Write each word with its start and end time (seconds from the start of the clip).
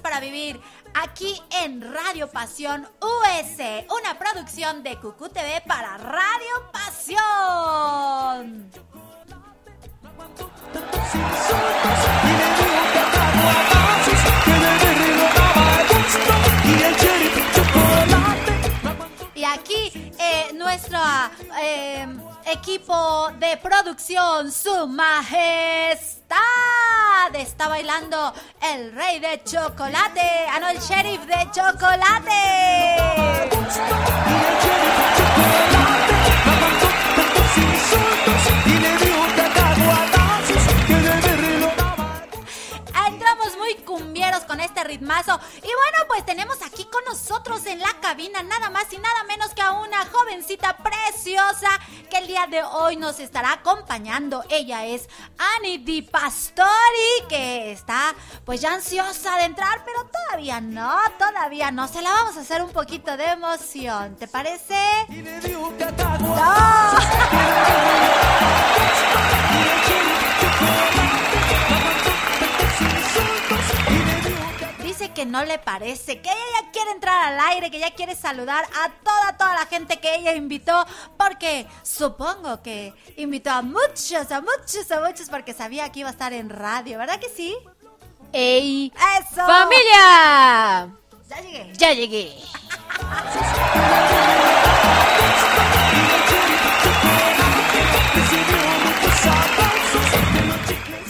para 0.00 0.20
vivir 0.20 0.60
aquí 0.94 1.40
en 1.62 1.92
Radio 1.92 2.30
Pasión 2.30 2.88
US, 3.00 3.58
una 4.00 4.18
producción 4.18 4.82
de 4.82 4.96
Cucu 4.98 5.28
TV 5.28 5.62
para 5.66 5.96
Radio 5.98 6.70
Pasión. 6.72 8.70
Y 19.34 19.44
aquí 19.44 20.12
eh, 20.18 20.52
nuestra... 20.54 21.30
Eh, 21.62 22.29
equipo 22.46 23.30
de 23.38 23.56
producción, 23.56 24.50
su 24.52 24.86
majestad. 24.86 26.36
Está 27.34 27.68
bailando 27.68 28.32
el 28.62 28.92
rey 28.92 29.20
de 29.20 29.42
chocolate, 29.44 30.46
ah 30.50 30.58
no, 30.60 30.68
el 30.68 30.78
sheriff 30.78 31.24
de 31.26 31.50
chocolate. 31.52 33.00
cumbieros 43.76 44.44
con 44.44 44.60
este 44.60 44.84
ritmazo. 44.84 45.38
Y 45.56 45.60
bueno, 45.60 45.98
pues 46.08 46.24
tenemos 46.24 46.62
aquí 46.62 46.84
con 46.84 47.04
nosotros 47.04 47.64
en 47.66 47.80
la 47.80 47.92
cabina 48.00 48.42
nada 48.42 48.70
más 48.70 48.92
y 48.92 48.98
nada 48.98 49.24
menos 49.24 49.54
que 49.54 49.62
a 49.62 49.72
una 49.72 50.04
jovencita 50.06 50.76
preciosa 50.76 51.68
que 52.10 52.18
el 52.18 52.26
día 52.26 52.46
de 52.46 52.62
hoy 52.62 52.96
nos 52.96 53.20
estará 53.20 53.52
acompañando. 53.52 54.44
Ella 54.48 54.86
es 54.86 55.08
Annie 55.56 55.78
Di 55.78 56.02
Pastori, 56.02 56.66
que 57.28 57.72
está 57.72 58.14
pues 58.44 58.60
ya 58.60 58.74
ansiosa 58.74 59.36
de 59.36 59.44
entrar, 59.44 59.84
pero 59.84 60.08
todavía 60.08 60.60
no, 60.60 60.96
todavía 61.18 61.70
no. 61.70 61.88
Se 61.88 62.02
la 62.02 62.10
vamos 62.10 62.36
a 62.36 62.40
hacer 62.40 62.62
un 62.62 62.70
poquito 62.70 63.16
de 63.16 63.24
emoción, 63.26 64.16
¿te 64.16 64.28
parece? 64.28 64.76
¡No! 66.20 66.54
que 75.08 75.24
no 75.24 75.44
le 75.44 75.58
parece, 75.58 76.20
que 76.20 76.28
ella 76.28 76.60
ya 76.60 76.70
quiere 76.70 76.90
entrar 76.92 77.32
al 77.32 77.40
aire, 77.48 77.70
que 77.70 77.78
ya 77.78 77.90
quiere 77.92 78.14
saludar 78.14 78.64
a 78.64 78.90
toda, 79.02 79.36
toda 79.38 79.54
la 79.54 79.66
gente 79.66 79.98
que 79.98 80.14
ella 80.14 80.34
invitó, 80.34 80.86
porque 81.16 81.66
supongo 81.82 82.62
que 82.62 82.92
invitó 83.16 83.50
a 83.50 83.62
muchos, 83.62 84.30
a 84.30 84.40
muchos, 84.42 84.90
a 84.90 85.00
muchos, 85.00 85.28
porque 85.30 85.54
sabía 85.54 85.90
que 85.90 86.00
iba 86.00 86.10
a 86.10 86.12
estar 86.12 86.32
en 86.32 86.50
radio, 86.50 86.98
¿verdad 86.98 87.18
que 87.18 87.30
sí? 87.30 87.56
¡Ey! 88.32 88.92
¡Eso! 89.18 89.46
¡Familia! 89.46 90.90
Ya 91.28 91.40
llegué. 91.40 91.72
Ya 91.76 91.92
llegué. 91.92 92.36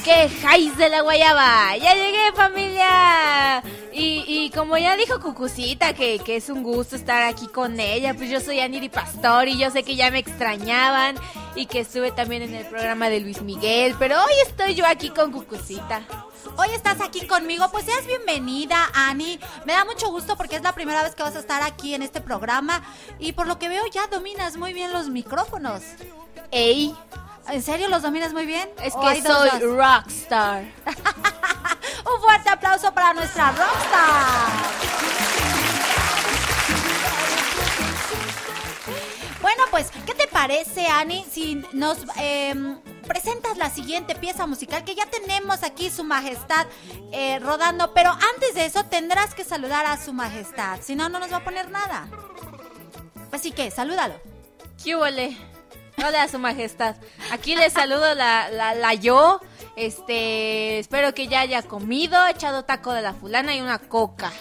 ¡Qué 0.04 0.28
jais 0.42 0.76
de 0.76 0.88
la 0.88 1.02
guayaba! 1.02 1.76
¡Ya 1.76 1.94
llegué, 1.94 2.32
familia! 2.34 3.62
Y, 3.92 4.24
y 4.26 4.50
como 4.50 4.78
ya 4.78 4.96
dijo 4.96 5.20
Cucucita, 5.20 5.94
que, 5.94 6.20
que 6.20 6.36
es 6.36 6.48
un 6.48 6.62
gusto 6.62 6.94
estar 6.96 7.24
aquí 7.24 7.48
con 7.48 7.80
ella, 7.80 8.14
pues 8.14 8.30
yo 8.30 8.40
soy 8.40 8.60
Aniri 8.60 8.88
Pastor 8.88 9.48
y 9.48 9.58
yo 9.58 9.70
sé 9.70 9.82
que 9.82 9.96
ya 9.96 10.10
me 10.10 10.18
extrañaban 10.18 11.16
y 11.56 11.66
que 11.66 11.80
estuve 11.80 12.12
también 12.12 12.42
en 12.42 12.54
el 12.54 12.66
programa 12.66 13.08
de 13.08 13.20
Luis 13.20 13.42
Miguel, 13.42 13.96
pero 13.98 14.16
hoy 14.16 14.32
estoy 14.46 14.74
yo 14.74 14.86
aquí 14.86 15.10
con 15.10 15.32
Cucucita. 15.32 16.02
Hoy 16.56 16.68
estás 16.74 17.00
aquí 17.00 17.26
conmigo, 17.26 17.68
pues 17.70 17.84
seas 17.84 18.06
bienvenida, 18.06 18.90
Ani. 18.94 19.38
Me 19.64 19.72
da 19.72 19.84
mucho 19.84 20.10
gusto 20.10 20.36
porque 20.36 20.56
es 20.56 20.62
la 20.62 20.74
primera 20.74 21.02
vez 21.02 21.14
que 21.14 21.22
vas 21.22 21.36
a 21.36 21.40
estar 21.40 21.62
aquí 21.62 21.94
en 21.94 22.02
este 22.02 22.20
programa 22.20 22.82
y 23.18 23.32
por 23.32 23.46
lo 23.46 23.58
que 23.58 23.68
veo 23.68 23.82
ya 23.92 24.06
dominas 24.06 24.56
muy 24.56 24.72
bien 24.72 24.92
los 24.92 25.08
micrófonos. 25.08 25.82
Ey, 26.50 26.94
¿En 27.50 27.62
serio 27.62 27.88
los 27.88 28.02
dominas 28.02 28.32
muy 28.32 28.46
bien? 28.46 28.68
es 28.82 28.94
¿O 28.94 29.00
que 29.00 29.22
soy 29.22 29.50
dos? 29.50 29.76
rockstar. 29.76 30.62
Un 32.14 32.20
fuerte 32.20 32.48
aplauso 32.50 32.92
para 32.94 33.12
nuestra 33.12 33.50
rockstar. 33.52 34.70
Bueno, 39.42 39.64
pues, 39.70 39.90
¿qué 40.06 40.14
te 40.14 40.26
parece, 40.28 40.86
Ani, 40.86 41.24
si 41.30 41.64
nos 41.72 41.98
em, 42.16 42.78
presentas 43.06 43.56
la 43.56 43.70
siguiente 43.70 44.14
pieza 44.14 44.46
musical 44.46 44.84
que 44.84 44.94
ya 44.94 45.06
tenemos 45.06 45.62
aquí, 45.62 45.90
Su 45.90 46.04
Majestad, 46.04 46.66
eh, 47.12 47.38
rodando? 47.40 47.92
Pero 47.94 48.10
antes 48.10 48.54
de 48.54 48.66
eso 48.66 48.84
tendrás 48.84 49.34
que 49.34 49.44
saludar 49.44 49.86
a 49.86 49.96
Su 49.96 50.12
Majestad, 50.12 50.80
si 50.82 50.94
no, 50.94 51.08
no 51.08 51.18
nos 51.18 51.32
va 51.32 51.38
a 51.38 51.44
poner 51.44 51.70
nada. 51.70 52.06
Así 53.32 53.50
que, 53.50 53.70
salúdalo. 53.70 54.14
¿Qué 54.82 54.94
huele? 54.94 55.36
Hola, 56.06 56.26
su 56.28 56.38
majestad. 56.38 56.96
Aquí 57.30 57.54
les 57.54 57.74
saludo 57.74 58.14
la, 58.14 58.48
la, 58.50 58.94
yo. 58.94 59.40
Este, 59.76 60.78
espero 60.78 61.12
que 61.14 61.28
ya 61.28 61.40
haya 61.40 61.62
comido, 61.62 62.16
echado 62.26 62.64
taco 62.64 62.92
de 62.92 63.02
la 63.02 63.12
fulana 63.12 63.54
y 63.54 63.60
una 63.60 63.78
coca. 63.78 64.32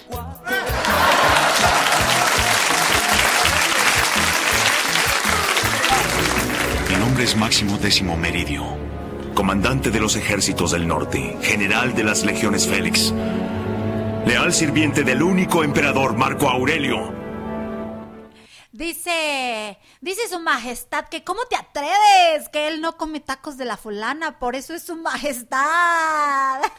Mi 6.90 6.96
nombre 6.96 7.24
es 7.26 7.36
Máximo 7.36 7.78
Décimo 7.78 8.16
Meridio, 8.16 8.64
comandante 9.34 9.92
de 9.92 10.00
los 10.00 10.16
ejércitos 10.16 10.72
del 10.72 10.88
norte, 10.88 11.38
general 11.42 11.94
de 11.94 12.04
las 12.04 12.24
legiones 12.24 12.68
Félix, 12.68 13.14
leal 14.26 14.54
sirviente 14.54 15.04
del 15.04 15.24
único 15.24 15.64
emperador 15.64 16.16
Marco 16.16 16.50
Aurelio. 16.50 17.19
Dice, 18.80 19.78
dice 20.00 20.30
su 20.30 20.40
majestad 20.40 21.10
que 21.10 21.26
cómo 21.26 21.42
te 21.50 21.58
atreves, 21.58 22.48
que 22.48 22.70
él 22.70 22.80
no 22.80 22.96
come 22.96 23.20
tacos 23.20 23.58
de 23.58 23.66
la 23.66 23.76
fulana, 23.76 24.40
por 24.40 24.56
eso 24.56 24.74
es 24.74 24.84
su 24.84 24.96
majestad. 24.96 26.62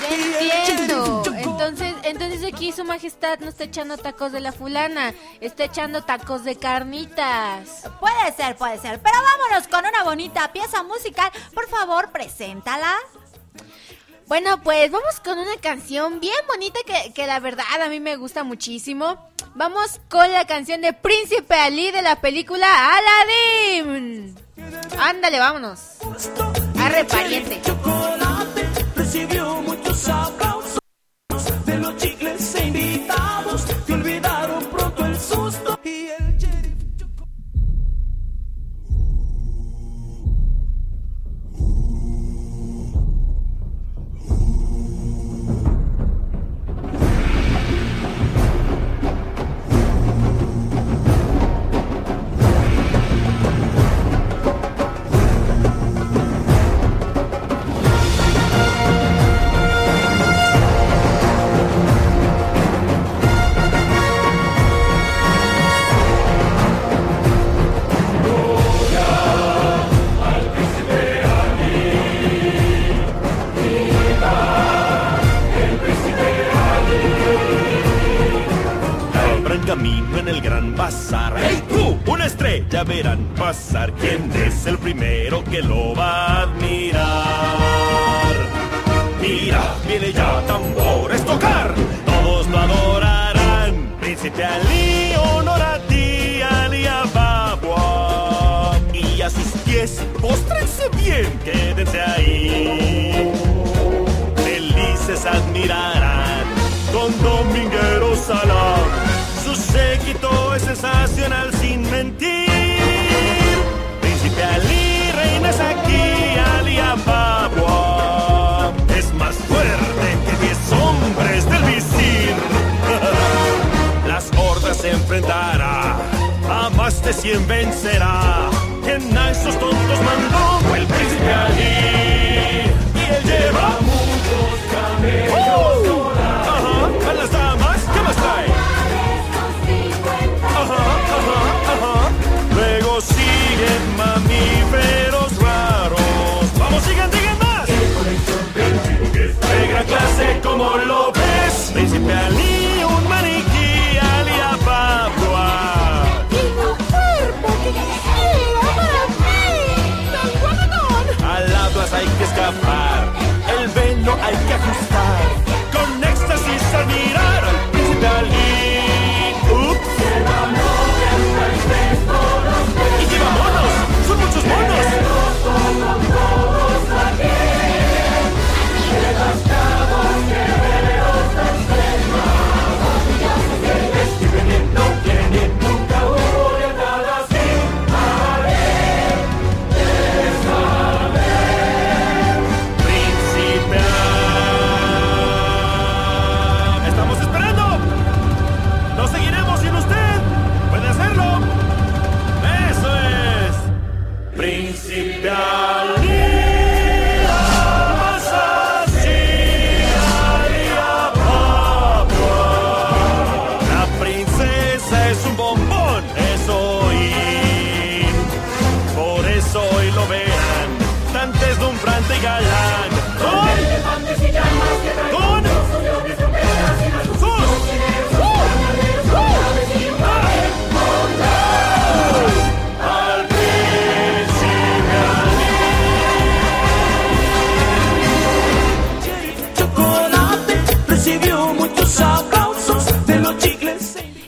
Ya 0.00 0.08
entiendo. 0.14 1.22
Entonces, 1.36 1.94
entonces 2.04 2.42
aquí 2.50 2.72
su 2.72 2.84
majestad 2.84 3.38
no 3.40 3.50
está 3.50 3.64
echando 3.64 3.98
tacos 3.98 4.32
de 4.32 4.40
la 4.40 4.50
fulana, 4.50 5.12
está 5.42 5.64
echando 5.64 6.04
tacos 6.04 6.42
de 6.42 6.56
carnitas. 6.56 7.82
puede 8.00 8.32
ser, 8.34 8.56
puede 8.56 8.78
ser, 8.78 8.98
pero 9.02 9.16
vámonos 9.22 9.68
con 9.68 9.84
una 9.84 10.04
bonita 10.04 10.50
pieza 10.54 10.82
musical. 10.82 11.30
Por 11.52 11.68
favor, 11.68 12.10
preséntala. 12.10 12.96
Bueno, 14.30 14.62
pues 14.62 14.92
vamos 14.92 15.18
con 15.24 15.40
una 15.40 15.56
canción 15.60 16.20
bien 16.20 16.36
bonita 16.46 16.78
que, 16.86 17.12
que 17.12 17.26
la 17.26 17.40
verdad 17.40 17.64
a 17.84 17.88
mí 17.88 17.98
me 17.98 18.14
gusta 18.14 18.44
muchísimo. 18.44 19.18
Vamos 19.56 20.00
con 20.08 20.30
la 20.30 20.46
canción 20.46 20.80
de 20.82 20.92
Príncipe 20.92 21.52
Ali 21.56 21.90
de 21.90 22.00
la 22.00 22.20
película 22.20 22.68
Aladdin. 22.94 24.36
Ándale, 25.00 25.40
vámonos. 25.40 25.80
Arre, 26.78 27.04
pariente. 27.06 27.60
chocolate 27.60 28.68
recibió 28.94 29.50
aplausos 29.58 30.49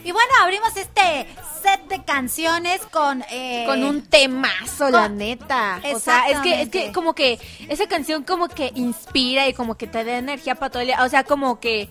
Y 0.05 0.13
bueno, 0.13 0.33
abrimos 0.43 0.77
este 0.77 1.27
set 1.63 1.87
de 1.89 2.05
canciones 2.05 2.81
con 2.91 3.25
eh, 3.31 3.65
con 3.67 3.83
un 3.85 4.03
temazo, 4.03 4.85
con, 4.85 4.93
la 4.93 5.09
neta. 5.09 5.81
O 5.95 5.99
sea, 5.99 6.29
es 6.29 6.41
que, 6.41 6.63
es 6.63 6.69
que 6.69 6.93
como 6.93 7.15
que 7.15 7.39
esa 7.69 7.87
canción 7.87 8.25
como 8.25 8.49
que 8.49 8.73
inspira 8.75 9.49
y 9.49 9.55
como 9.55 9.77
que 9.77 9.87
te 9.87 10.05
da 10.05 10.19
energía 10.19 10.55
para 10.55 10.71
todo 10.71 10.81
el 10.81 10.89
día. 10.89 11.05
O 11.05 11.09
sea, 11.09 11.25
como 11.25 11.61
que 11.61 11.89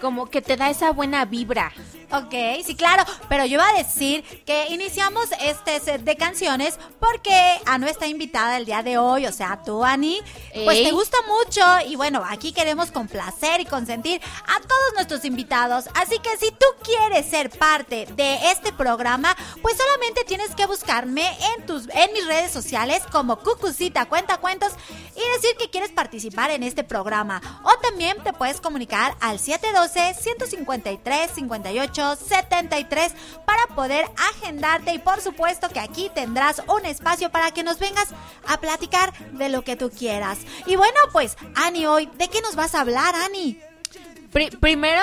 como 0.00 0.26
que 0.26 0.42
te 0.42 0.56
da 0.56 0.70
esa 0.70 0.90
buena 0.92 1.24
vibra. 1.24 1.72
Ok, 2.12 2.34
sí, 2.64 2.76
claro, 2.76 3.04
pero 3.28 3.44
yo 3.44 3.54
iba 3.54 3.68
a 3.68 3.72
decir 3.74 4.22
que 4.44 4.66
iniciamos 4.68 5.28
este 5.40 5.80
set 5.80 6.02
de 6.02 6.16
canciones 6.16 6.78
porque 7.00 7.60
a 7.66 7.78
nuestra 7.78 8.06
invitada 8.06 8.56
el 8.56 8.64
día 8.64 8.82
de 8.82 8.96
hoy, 8.96 9.26
o 9.26 9.32
sea, 9.32 9.60
tú, 9.64 9.84
Ani, 9.84 10.20
pues 10.64 10.78
Ey. 10.78 10.84
te 10.84 10.92
gusta 10.92 11.16
mucho 11.26 11.62
y 11.88 11.96
bueno, 11.96 12.22
aquí 12.28 12.52
queremos 12.52 12.92
complacer 12.92 13.60
y 13.60 13.64
consentir 13.64 14.20
a 14.46 14.60
todos 14.60 14.94
nuestros 14.94 15.24
invitados. 15.24 15.86
Así 15.94 16.18
que 16.20 16.36
si 16.36 16.50
tú 16.52 16.66
quieres 16.82 17.26
ser 17.26 17.50
parte 17.50 18.06
de 18.14 18.50
este 18.50 18.72
programa, 18.72 19.36
pues 19.60 19.76
solamente 19.76 20.22
tienes 20.24 20.54
que 20.54 20.66
buscarme 20.66 21.26
en, 21.56 21.66
tus, 21.66 21.88
en 21.88 22.12
mis 22.12 22.26
redes 22.26 22.52
sociales 22.52 23.02
como 23.10 23.36
Cucucita 23.40 24.06
Cuenta 24.06 24.38
Cuentos 24.38 24.72
y 25.16 25.34
decir 25.34 25.56
que 25.58 25.70
quieres 25.70 25.90
participar 25.90 26.50
en 26.50 26.62
este 26.62 26.84
programa. 26.84 27.42
O 27.64 27.76
también 27.80 28.22
te 28.22 28.32
puedes 28.32 28.60
comunicar 28.60 29.16
al 29.20 29.40
712-153-58-73 31.96 33.12
para 33.44 33.66
poder 33.74 34.06
agendarte 34.34 34.92
y 34.94 34.98
por 34.98 35.20
supuesto 35.20 35.68
que 35.68 35.80
aquí 35.80 36.10
tendrás 36.14 36.62
un 36.68 36.84
espacio 36.86 37.30
para 37.30 37.50
que 37.50 37.62
nos 37.62 37.78
vengas 37.78 38.08
a 38.46 38.58
platicar 38.60 39.12
de 39.32 39.48
lo 39.48 39.62
que 39.62 39.76
tú 39.76 39.90
quieras. 39.90 40.38
Y 40.66 40.76
bueno, 40.76 40.98
pues 41.12 41.36
Ani, 41.54 41.86
hoy, 41.86 42.06
¿de 42.16 42.28
qué 42.28 42.40
nos 42.40 42.54
vas 42.56 42.74
a 42.74 42.80
hablar, 42.80 43.14
Ani? 43.14 43.60
Pri- 44.32 44.50
primero, 44.60 45.02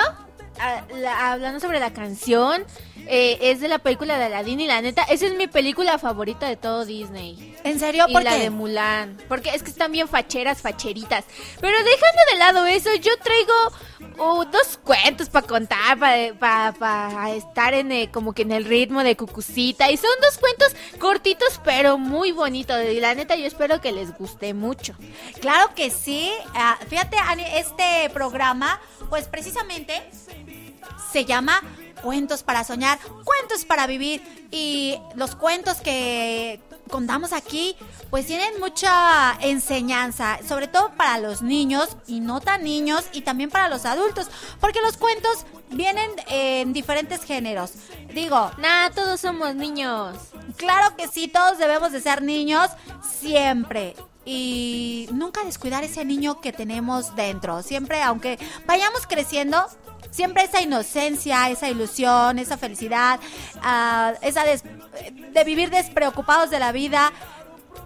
a- 0.60 0.84
la- 0.96 1.32
hablando 1.32 1.60
sobre 1.60 1.80
la 1.80 1.94
canción, 1.94 2.66
eh, 3.08 3.38
es 3.42 3.60
de 3.60 3.68
la 3.68 3.80
película 3.80 4.18
de 4.18 4.26
Aladdin 4.26 4.62
y 4.62 4.68
la 4.68 4.82
neta, 4.82 5.04
esa 5.04 5.26
es 5.26 5.36
mi 5.36 5.48
película 5.48 5.98
favorita 5.98 6.48
de 6.48 6.56
todo 6.56 6.86
Disney. 6.86 7.56
¿En 7.64 7.80
serio? 7.80 8.06
Y 8.08 8.14
¿Por 8.14 8.24
la 8.24 8.36
qué? 8.36 8.44
de 8.44 8.50
Mulan. 8.50 9.18
Porque 9.28 9.50
es 9.52 9.64
que 9.64 9.70
están 9.70 9.92
bien 9.92 10.08
facheras, 10.08 10.62
facheritas. 10.62 11.26
Pero 11.60 11.78
dejando 11.78 12.22
de 12.32 12.38
lado 12.38 12.66
eso, 12.66 12.90
yo 12.96 13.12
traigo 13.18 13.54
oh, 14.18 14.46
dos 14.46 14.80
cuentos 14.84 15.30
para 15.30 15.48
contar, 15.48 15.98
para 16.40 17.32
estar 17.32 17.74
en 17.74 17.92
eh, 17.92 18.10
como 18.12 18.34
que 18.34 18.44
en 18.44 18.52
el 18.52 18.66
ritmo 18.66 19.04
de 19.04 19.16
Cucucita. 19.16 19.92
Y 19.92 19.98
son 19.98 20.12
dos 20.22 20.38
cuentos 20.38 20.76
cortitos, 21.00 21.60
pero 21.64 21.98
muy 21.98 22.32
bonitos. 22.32 22.78
Y 22.92 23.00
la 23.00 23.16
neta, 23.16 23.36
yo 23.36 23.46
espero 23.46 23.82
que 23.82 23.92
les 23.92 24.18
guste 24.18 24.54
mucho. 24.54 24.94
Claro 25.42 25.74
que 25.76 25.90
sí. 25.90 26.32
Ah, 26.54 26.78
fíjate, 26.88 27.18
este 27.58 28.10
programa, 28.14 28.80
pues 29.10 29.28
precisamente 29.28 30.02
se 31.12 31.26
llama 31.26 31.62
Cuentos 32.04 32.44
para 32.44 32.64
soñar, 32.64 33.00
cuentos 33.24 33.66
para 33.66 33.88
vivir. 33.88 34.22
Y 34.52 35.00
los 35.16 35.36
cuentos 35.36 35.78
que 35.78 36.62
contamos 36.90 37.34
aquí, 37.34 37.76
pues 38.12 38.28
tienen 38.28 38.60
mucha 38.60 39.34
enseñanza, 39.40 40.38
sobre 40.48 40.68
todo 40.68 40.92
para 40.96 41.18
los 41.18 41.42
niños 41.42 41.98
y 42.06 42.20
no 42.20 42.40
tan 42.42 42.64
niños, 42.64 43.06
y 43.14 43.22
también 43.22 43.50
para 43.50 43.70
los 43.70 43.86
adultos, 43.86 44.28
porque 44.60 44.82
los 44.82 44.98
cuentos 44.98 45.46
vienen 45.72 46.12
en 46.28 46.74
diferentes 46.74 47.24
géneros. 47.24 47.72
Digo, 48.14 48.52
Nah, 48.58 48.90
todos 48.92 49.22
somos 49.22 49.56
niños. 49.56 50.16
Claro 50.58 50.96
que 50.96 51.08
sí, 51.08 51.28
todos 51.28 51.58
debemos 51.58 51.92
de 51.92 52.02
ser 52.02 52.22
niños 52.22 52.70
siempre. 53.02 53.96
Y 54.26 55.10
nunca 55.12 55.44
descuidar 55.44 55.84
ese 55.84 56.06
niño 56.06 56.40
que 56.40 56.54
tenemos 56.54 57.16
dentro. 57.16 57.62
Siempre, 57.62 58.02
aunque 58.02 58.40
vayamos 58.66 59.06
creciendo, 59.08 59.66
siempre 60.14 60.44
esa 60.44 60.62
inocencia, 60.62 61.50
esa 61.50 61.68
ilusión, 61.70 62.40
esa 62.40 62.58
felicidad, 62.58 63.20
ah, 63.62 64.14
esa 64.22 64.44
des- 64.46 64.64
de 64.64 65.44
vivir 65.44 65.70
despreocupados 65.72 66.50
de 66.50 66.60
la 66.60 66.72
vida. 66.72 67.12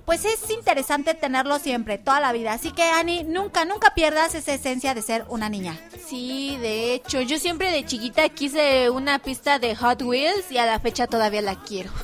Pues 0.06 0.24
es 0.24 0.50
interesante 0.52 1.14
tenerlo 1.16 1.60
siempre, 1.60 1.98
toda 1.98 2.22
la 2.22 2.32
vida. 2.32 2.54
Así 2.54 2.72
que, 2.72 2.84
Ani, 2.84 3.24
nunca, 3.26 3.66
nunca 3.66 3.94
pierdas 3.94 4.36
esa 4.36 4.54
esencia 4.54 4.94
de 4.94 5.02
ser 5.02 5.26
una 5.28 5.50
niña. 5.50 5.78
Sí, 6.08 6.56
de 6.62 6.94
hecho, 6.94 7.20
yo 7.22 7.38
siempre 7.40 7.72
de 7.72 7.86
chiquita 7.86 8.30
quise 8.30 8.90
una 8.90 9.20
pista 9.20 9.60
de 9.60 9.76
Hot 9.76 10.02
Wheels 10.04 10.50
y 10.50 10.58
a 10.60 10.66
la 10.66 10.80
fecha 10.80 11.08
todavía 11.08 11.42
la 11.42 11.56
quiero. 11.56 11.92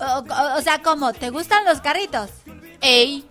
O, 0.00 0.04
o- 0.18 0.58
o 0.58 0.62
sea, 0.62 0.82
¿cómo? 0.82 1.12
¿Te 1.12 1.30
gustan 1.30 1.64
los 1.64 1.80
carritos? 1.80 2.28
Ey, 2.80 3.24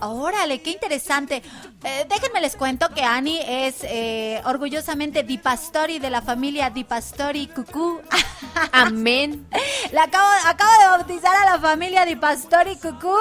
Órale, 0.00 0.60
qué 0.62 0.70
interesante. 0.70 1.42
Eh, 1.84 2.06
déjenme 2.08 2.40
les 2.40 2.56
cuento 2.56 2.88
que 2.94 3.02
Ani 3.02 3.40
es 3.46 3.76
eh, 3.82 4.40
orgullosamente 4.44 5.22
Di 5.22 5.38
Pastori 5.38 5.98
de 5.98 6.10
la 6.10 6.22
familia 6.22 6.70
Di 6.70 6.84
Pastori 6.84 7.46
Cucú. 7.48 8.00
amén. 8.72 9.46
La 9.92 10.04
acabo, 10.04 10.28
acabo 10.46 10.70
de 10.80 10.86
bautizar 10.98 11.34
a 11.36 11.44
la 11.52 11.58
familia 11.58 12.04
Di 12.04 12.16
Pastori 12.16 12.76
Cucú. 12.76 13.14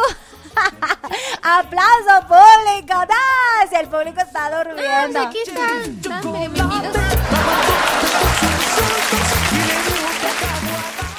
¡Aplauso 1.43 2.27
público! 2.27 2.93
¡No! 2.93 3.69
Si 3.69 3.75
el 3.75 3.87
público 3.87 4.21
está 4.21 4.45
Ah, 4.47 4.63
durmiendo. 4.63 5.19
aquí 5.21 5.37
están. 5.45 5.99
están 5.99 6.33
bienvenidos. 6.33 6.97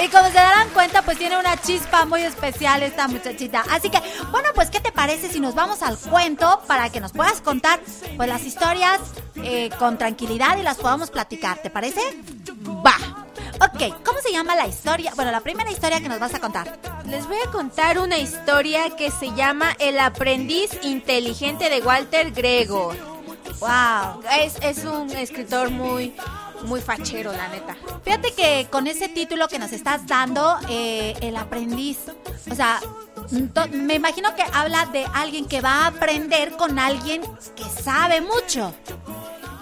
Y 0.01 0.09
como 0.09 0.29
se 0.29 0.35
darán 0.35 0.69
cuenta, 0.71 1.03
pues 1.03 1.19
tiene 1.19 1.39
una 1.39 1.61
chispa 1.61 2.05
muy 2.05 2.23
especial 2.23 2.83
esta 2.85 3.09
muchachita. 3.09 3.65
Así 3.71 3.91
que, 3.91 4.01
bueno, 4.31 4.49
pues, 4.55 4.71
¿qué 4.71 4.79
te 4.81 4.93
parece 4.93 5.29
si 5.29 5.41
nos 5.41 5.57
vamos 5.57 5.83
al 5.83 5.99
cuento 5.99 6.63
para 6.69 6.91
que 6.91 7.01
nos 7.01 7.13
puedas 7.13 7.41
contar, 7.41 7.81
pues, 8.17 8.29
las 8.29 8.45
historias 8.45 9.01
eh, 9.37 9.71
con 9.79 9.99
tranquilidad 9.99 10.57
y 10.57 10.63
las 10.63 10.77
podamos 10.77 11.11
platicar? 11.11 11.59
¿Te 11.59 11.71
parece? 11.71 12.01
Va. 12.87 12.95
Ok, 13.61 14.05
¿cómo 14.05 14.21
se 14.21 14.31
llama 14.31 14.55
la 14.55 14.69
historia? 14.69 15.13
Bueno, 15.17 15.33
la 15.33 15.41
primera 15.41 15.69
historia 15.69 16.01
que 16.01 16.09
nos 16.09 16.21
vas 16.21 16.33
a 16.33 16.39
contar. 16.39 16.79
Les 17.07 17.27
voy 17.27 17.39
a 17.45 17.51
contar 17.51 17.99
una 17.99 18.19
historia 18.19 18.95
que 18.97 19.11
se 19.11 19.35
llama 19.35 19.75
El 19.81 19.99
aprendiz 19.99 20.71
inteligente 20.83 21.69
de 21.69 21.81
Walter 21.81 22.31
Gregor. 22.31 22.97
Wow. 23.59 24.23
Es, 24.41 24.55
es 24.61 24.85
un 24.85 25.11
escritor 25.11 25.71
muy, 25.71 26.15
muy 26.65 26.81
fachero, 26.81 27.33
la 27.33 27.49
neta. 27.49 27.77
Fíjate 28.05 28.33
que 28.33 28.69
con 28.71 28.87
ese 28.87 29.09
título 29.09 29.49
que 29.49 29.59
nos 29.59 29.73
estás 29.73 30.07
dando, 30.07 30.59
eh, 30.69 31.15
el 31.21 31.37
aprendiz, 31.37 31.99
o 32.51 32.55
sea, 32.55 32.81
me 33.73 33.95
imagino 33.95 34.35
que 34.35 34.43
habla 34.53 34.87
de 34.87 35.05
alguien 35.15 35.47
que 35.47 35.61
va 35.61 35.85
a 35.85 35.87
aprender 35.89 36.57
con 36.57 36.79
alguien 36.79 37.23
que 37.55 37.65
sabe 37.65 38.21
mucho. 38.21 38.75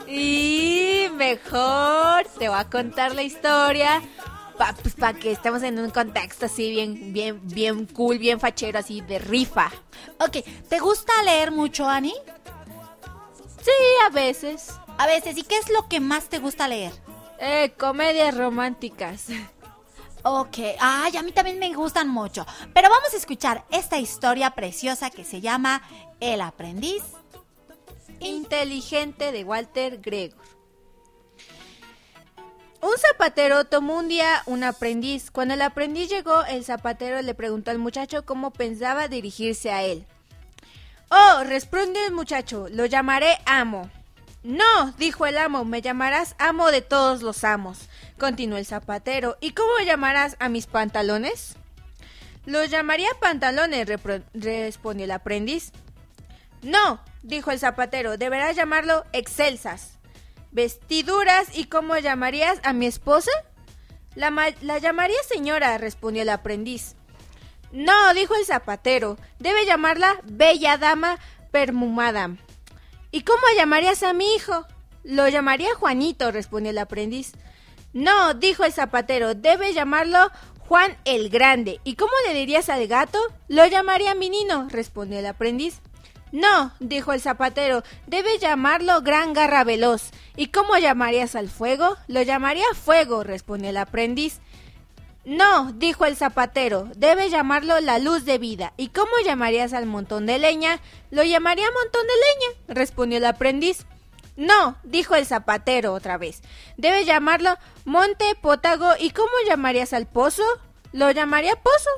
Y 0.06 1.08
mejor 1.14 2.24
te 2.38 2.48
voy 2.48 2.58
a 2.58 2.64
contar 2.70 3.14
la 3.14 3.22
historia 3.22 4.00
para 4.56 4.72
pues, 4.74 4.94
que 5.20 5.32
estemos 5.32 5.62
en 5.62 5.78
un 5.78 5.90
contexto 5.90 6.46
así 6.46 6.70
bien, 6.70 7.12
bien, 7.12 7.40
bien 7.42 7.86
cool, 7.86 8.18
bien 8.18 8.40
fachero, 8.40 8.78
así 8.78 9.00
de 9.00 9.18
rifa. 9.18 9.70
Ok, 10.18 10.38
¿te 10.68 10.78
gusta 10.78 11.12
leer 11.24 11.50
mucho, 11.50 11.88
Ani? 11.88 12.14
Sí, 13.62 13.72
a 14.06 14.10
veces. 14.10 14.70
A 14.98 15.06
veces, 15.06 15.36
¿y 15.36 15.42
qué 15.42 15.56
es 15.58 15.70
lo 15.70 15.88
que 15.88 16.00
más 16.00 16.28
te 16.28 16.38
gusta 16.38 16.68
leer? 16.68 16.92
Eh, 17.38 17.74
comedias 17.78 18.36
románticas. 18.36 19.26
Ok, 20.22 20.58
ay, 20.80 21.16
a 21.16 21.22
mí 21.22 21.30
también 21.32 21.58
me 21.58 21.72
gustan 21.74 22.08
mucho. 22.08 22.44
Pero 22.74 22.88
vamos 22.88 23.14
a 23.14 23.16
escuchar 23.16 23.64
esta 23.70 23.98
historia 23.98 24.50
preciosa 24.50 25.10
que 25.10 25.22
se 25.22 25.40
llama 25.40 25.82
El 26.18 26.40
aprendiz. 26.40 27.02
Inteligente 28.18 29.30
de 29.30 29.44
Walter 29.44 30.00
Gregor. 30.00 30.44
Un 32.82 32.98
zapatero 32.98 33.66
tomó 33.66 33.98
un 33.98 34.08
día 34.08 34.42
un 34.46 34.64
aprendiz. 34.64 35.30
Cuando 35.30 35.54
el 35.54 35.62
aprendiz 35.62 36.08
llegó, 36.08 36.44
el 36.44 36.64
zapatero 36.64 37.20
le 37.22 37.34
preguntó 37.34 37.70
al 37.70 37.78
muchacho 37.78 38.24
cómo 38.24 38.50
pensaba 38.50 39.08
dirigirse 39.08 39.70
a 39.70 39.82
él. 39.82 40.06
Oh, 41.08 41.44
respondió 41.44 42.04
el 42.04 42.12
muchacho, 42.12 42.66
lo 42.70 42.84
llamaré 42.86 43.38
amo. 43.44 43.90
No, 44.46 44.92
dijo 44.92 45.26
el 45.26 45.38
amo, 45.38 45.64
me 45.64 45.82
llamarás 45.82 46.36
amo 46.38 46.70
de 46.70 46.80
todos 46.80 47.20
los 47.20 47.42
amos. 47.42 47.88
Continuó 48.16 48.58
el 48.58 48.64
zapatero, 48.64 49.36
¿y 49.40 49.50
cómo 49.50 49.72
llamarás 49.84 50.36
a 50.38 50.48
mis 50.48 50.68
pantalones? 50.68 51.56
Los 52.44 52.70
llamaría 52.70 53.08
pantalones, 53.20 53.88
respondió 53.88 55.04
el 55.04 55.10
aprendiz. 55.10 55.72
No, 56.62 57.00
dijo 57.24 57.50
el 57.50 57.58
zapatero, 57.58 58.18
deberás 58.18 58.54
llamarlo 58.54 59.04
excelsas. 59.12 59.98
¿Vestiduras 60.52 61.48
y 61.52 61.64
cómo 61.64 61.98
llamarías 61.98 62.60
a 62.62 62.72
mi 62.72 62.86
esposa? 62.86 63.32
La, 64.14 64.30
la 64.60 64.78
llamaría 64.78 65.18
señora, 65.28 65.76
respondió 65.76 66.22
el 66.22 66.28
aprendiz. 66.28 66.94
No, 67.72 68.14
dijo 68.14 68.36
el 68.36 68.46
zapatero, 68.46 69.18
debe 69.40 69.66
llamarla 69.66 70.20
bella 70.22 70.78
dama 70.78 71.18
perfumada. 71.50 72.36
¿Y 73.16 73.22
cómo 73.22 73.40
llamarías 73.56 74.02
a 74.02 74.12
mi 74.12 74.34
hijo? 74.34 74.66
Lo 75.02 75.26
llamaría 75.26 75.74
Juanito, 75.74 76.30
respondió 76.30 76.68
el 76.68 76.76
aprendiz. 76.76 77.32
No, 77.94 78.34
dijo 78.34 78.62
el 78.62 78.74
zapatero, 78.74 79.34
debe 79.34 79.72
llamarlo 79.72 80.30
Juan 80.68 80.98
el 81.06 81.30
Grande. 81.30 81.80
¿Y 81.82 81.94
cómo 81.94 82.12
le 82.26 82.34
dirías 82.34 82.68
al 82.68 82.86
gato? 82.86 83.18
Lo 83.48 83.64
llamaría 83.64 84.14
Minino, 84.14 84.68
respondió 84.68 85.18
el 85.18 85.24
aprendiz. 85.24 85.80
No, 86.30 86.74
dijo 86.78 87.14
el 87.14 87.22
zapatero, 87.22 87.84
debe 88.06 88.36
llamarlo 88.38 89.00
Gran 89.00 89.32
Garra 89.32 89.64
Veloz. 89.64 90.10
¿Y 90.36 90.48
cómo 90.48 90.76
llamarías 90.76 91.36
al 91.36 91.48
fuego? 91.48 91.96
Lo 92.08 92.20
llamaría 92.20 92.66
Fuego, 92.74 93.24
respondió 93.24 93.70
el 93.70 93.78
aprendiz. 93.78 94.40
No, 95.26 95.72
dijo 95.72 96.06
el 96.06 96.16
zapatero, 96.16 96.88
debe 96.94 97.30
llamarlo 97.30 97.80
la 97.80 97.98
luz 97.98 98.24
de 98.24 98.38
vida. 98.38 98.72
¿Y 98.76 98.90
cómo 98.90 99.10
llamarías 99.24 99.72
al 99.72 99.84
montón 99.84 100.24
de 100.24 100.38
leña? 100.38 100.78
Lo 101.10 101.24
llamaría 101.24 101.66
montón 101.68 102.06
de 102.06 102.12
leña, 102.14 102.80
respondió 102.80 103.18
el 103.18 103.24
aprendiz. 103.24 103.86
No, 104.36 104.76
dijo 104.84 105.16
el 105.16 105.26
zapatero 105.26 105.94
otra 105.94 106.16
vez. 106.16 106.42
Debe 106.76 107.04
llamarlo 107.04 107.56
monte 107.84 108.36
potago. 108.40 108.92
¿Y 109.00 109.10
cómo 109.10 109.32
llamarías 109.48 109.92
al 109.94 110.06
pozo? 110.06 110.44
Lo 110.92 111.10
llamaría 111.10 111.56
pozo. 111.56 111.90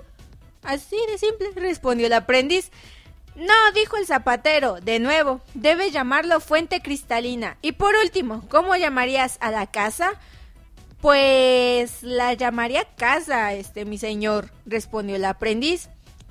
Así 0.63 0.97
de 1.09 1.19
simple, 1.19 1.51
respondió 1.55 2.07
el 2.07 2.15
aprendiz. 2.15 2.71
No, 3.37 3.73
dijo 3.75 3.99
el 3.99 4.07
zapatero, 4.07 4.81
de 4.81 5.01
nuevo, 5.01 5.43
debe 5.53 5.91
llamarlo 5.91 6.41
fuente 6.41 6.81
cristalina. 6.81 7.59
Y 7.61 7.73
por 7.73 7.95
último, 7.95 8.49
¿cómo 8.49 8.75
llamarías 8.75 9.37
a 9.43 9.51
la 9.51 9.67
casa? 9.67 10.13
Pues 11.01 12.03
la 12.03 12.35
llamaría 12.35 12.85
casa, 12.85 13.53
este 13.55 13.85
mi 13.85 13.99
señor, 13.99 14.51
respondió 14.67 15.17
el 15.17 15.25
aprendiz. 15.25 15.89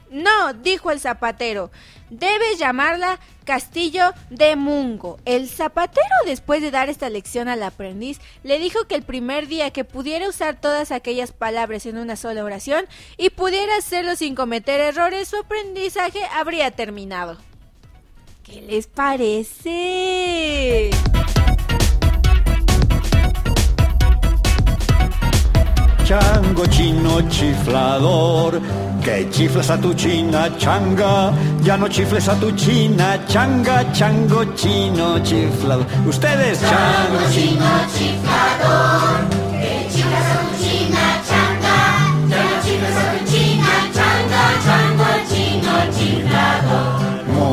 No, 0.09 0.53
dijo 0.53 0.91
el 0.91 1.00
zapatero, 1.01 1.69
debes 2.09 2.57
llamarla 2.57 3.19
Castillo 3.43 4.13
de 4.29 4.55
Mungo. 4.55 5.19
El 5.25 5.50
zapatero, 5.50 6.05
después 6.25 6.62
de 6.62 6.71
dar 6.71 6.89
esta 6.89 7.09
lección 7.09 7.47
al 7.50 7.63
aprendiz, 7.63 8.19
le 8.43 8.57
dijo 8.59 8.86
que 8.88 8.95
el 8.95 9.03
primer 9.03 9.47
día 9.47 9.71
que 9.71 9.83
pudiera 9.83 10.29
usar 10.29 10.59
todas 10.59 10.91
aquellas 10.91 11.31
palabras 11.33 11.86
en 11.86 11.97
una 11.97 12.15
sola 12.15 12.43
oración 12.43 12.86
y 13.17 13.31
pudiera 13.31 13.75
hacerlo 13.77 14.15
sin 14.15 14.36
cometer 14.36 14.79
errores, 14.79 15.27
su 15.27 15.38
aprendizaje 15.38 16.21
habría 16.33 16.71
terminado. 16.71 17.38
¿Qué 18.43 18.62
les 18.62 18.88
parece? 18.88 19.69
Chango 26.08 26.65
chino 26.67 27.22
chiflador, 27.30 28.62
que 29.04 29.30
chiflas 29.30 29.70
a 29.70 29.78
tu 29.78 29.93
china 29.93 30.50
changa, 30.58 31.34
ya 31.62 31.76
no 31.76 31.89
chifles 31.89 32.30
a 32.30 32.36
tu 32.39 32.50
china 32.54 33.20
changa, 33.28 33.84
chango 33.93 34.46
chino 34.56 35.20
chiflador. 35.20 35.86
Ustedes, 36.08 36.62
chango 36.62 37.30
chino 37.34 37.67
chiflador, 37.93 39.46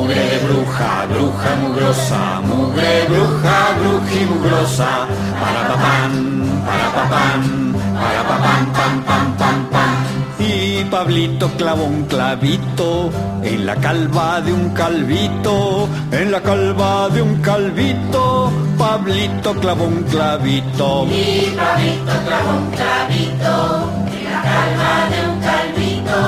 Mugre 0.04 0.38
bruja, 0.44 1.06
bruja 1.06 1.50
mugrosa, 1.62 2.40
mugre 2.42 3.06
bruja, 3.08 3.56
bruji 3.78 4.26
mugrosa, 4.26 5.08
para 5.40 5.68
papán, 5.68 6.62
para 6.66 6.88
papán, 6.92 7.74
para 7.94 8.22
papán, 8.28 8.72
pam, 8.74 9.02
pam, 9.02 9.36
pam, 9.38 9.70
pam. 9.70 9.92
Y 10.38 10.84
Pablito 10.90 11.48
clavó 11.56 11.84
un 11.84 12.04
clavito 12.04 13.10
en 13.42 13.64
la 13.64 13.76
calva 13.76 14.42
de 14.42 14.52
un 14.52 14.74
calvito, 14.74 15.88
en 16.12 16.30
la 16.30 16.42
calva 16.42 17.08
de 17.08 17.22
un 17.22 17.40
calvito, 17.40 18.52
Pablito 18.76 19.54
clavó 19.54 19.84
un 19.84 20.02
clavito. 20.02 21.06
Y 21.06 21.50
Pablito 21.56 22.12
clavó 22.26 22.58
un 22.58 22.70
clavito 22.76 23.90
en 24.12 24.24
la 24.30 24.42
calva 24.42 25.08
de 25.08 25.18
un 25.30 25.40
calvito, 25.40 26.18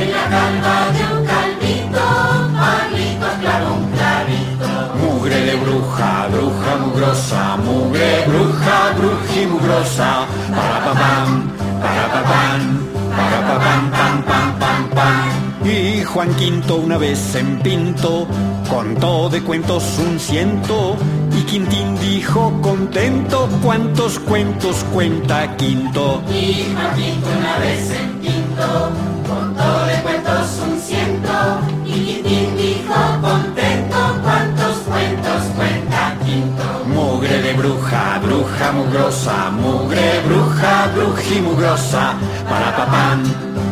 en 0.00 0.12
la 0.12 0.24
calva 0.30 0.55
bruja, 5.96 6.28
bruja 6.28 6.76
mugrosa, 6.76 7.56
mugre 7.56 8.24
bruja, 8.26 8.92
bruji 8.96 9.46
mugrosa, 9.46 10.26
para 10.50 10.84
papam, 10.84 11.50
para 11.80 12.06
papam, 12.12 12.60
para 13.16 13.40
papam, 13.48 13.90
pam, 13.90 14.22
pam, 14.22 14.58
pam, 14.58 14.90
pam. 14.90 15.66
Y 15.66 16.04
Juan 16.04 16.34
Quinto 16.34 16.76
una 16.76 16.98
vez 16.98 17.34
en 17.34 17.58
Pinto 17.60 18.26
contó 18.68 19.28
de 19.28 19.42
cuentos 19.42 19.82
un 19.98 20.18
ciento 20.20 20.96
y 21.36 21.42
Quintín 21.42 21.98
dijo 21.98 22.52
contento 22.62 23.48
cuántos 23.62 24.18
cuentos 24.20 24.84
cuenta 24.92 25.56
Quinto. 25.56 26.22
Y 26.30 26.72
Juan 26.72 26.94
Quinto 26.94 27.28
una 27.38 27.58
vez 27.58 27.90
en 27.90 28.18
Pinto 28.20 28.90
contó 29.26 29.85
mugrosa, 38.96 39.50
mugre 39.50 40.20
bruja, 40.24 40.88
bruji 40.94 41.40
mugrosa, 41.40 42.14
para 42.48 42.76
papán, 42.76 43.22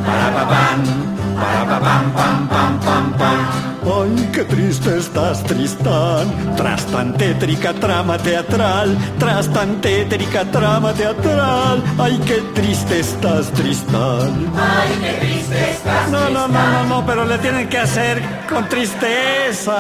para 0.05 0.33
papán. 0.35 1.15
Para 1.35 1.65
pa 1.67 1.81
pam 1.81 2.13
pam 2.13 2.49
pam 2.49 2.79
pam 2.79 3.13
pam. 3.19 3.39
Ay, 3.85 4.31
qué 4.33 4.45
triste 4.45 4.99
estás, 4.99 5.43
Tristán. 5.43 6.55
Tras 6.57 6.87
tan 6.87 7.13
tétrica 7.15 7.73
trama 7.75 8.19
teatral, 8.19 8.97
tras 9.19 9.49
tan 9.53 9.81
tétrica 9.81 10.45
trama 10.45 10.93
teatral. 10.93 11.83
Ay, 11.99 12.21
qué 12.25 12.41
triste 12.55 13.01
estás, 13.01 13.51
Tristán. 13.51 14.53
Ay, 14.55 14.97
qué 15.03 15.13
triste 15.27 15.71
estás. 15.73 16.09
No, 16.11 16.31
no, 16.31 16.47
no, 16.47 16.71
no, 16.71 16.85
no, 16.85 17.05
pero 17.05 17.25
le 17.25 17.37
tienen 17.39 17.69
que 17.69 17.79
hacer 17.79 18.23
con 18.49 18.69
tristeza. 18.69 19.75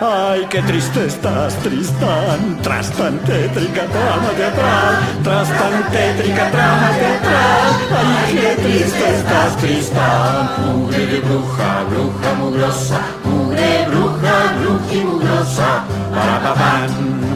Ay, 0.00 0.46
qué 0.48 0.62
triste 0.62 1.06
estás, 1.06 1.56
Tristán, 1.56 2.58
tras 2.62 2.88
tan 2.92 3.18
tétrica 3.18 3.82
trama 3.86 4.30
teatral, 4.36 4.96
tras 5.24 5.48
tan 5.48 5.90
tétrica 5.90 6.50
trama 6.52 6.90
teatral. 7.00 7.68
Ay, 7.98 8.34
qué 8.34 8.62
triste 8.62 9.16
estás, 9.16 9.56
Tristán, 9.56 10.50
mugre 10.64 11.04
de 11.04 11.18
bruja, 11.18 11.82
bruja 11.90 12.34
mugrosa, 12.38 13.00
mugre 13.24 13.86
bruja, 13.90 14.34
bruji 14.60 15.04
mugrosa, 15.04 15.82
para 16.14 16.40
papán, 16.44 16.88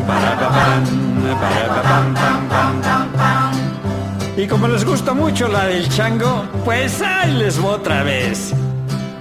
para 0.07 0.38
papán, 0.38 0.85
para 1.40 1.66
papán, 1.66 2.14
pam, 2.14 2.48
pam, 2.48 2.81
pam, 2.81 3.12
pam. 3.12 3.53
Y 4.37 4.46
como 4.46 4.68
les 4.68 4.85
gusta 4.85 5.12
mucho 5.14 5.48
la 5.48 5.64
del 5.64 5.88
chango, 5.88 6.44
pues 6.64 7.03
ahí 7.03 7.33
les 7.33 7.61
voy 7.61 7.75
otra 7.75 8.05
vez. 8.05 8.55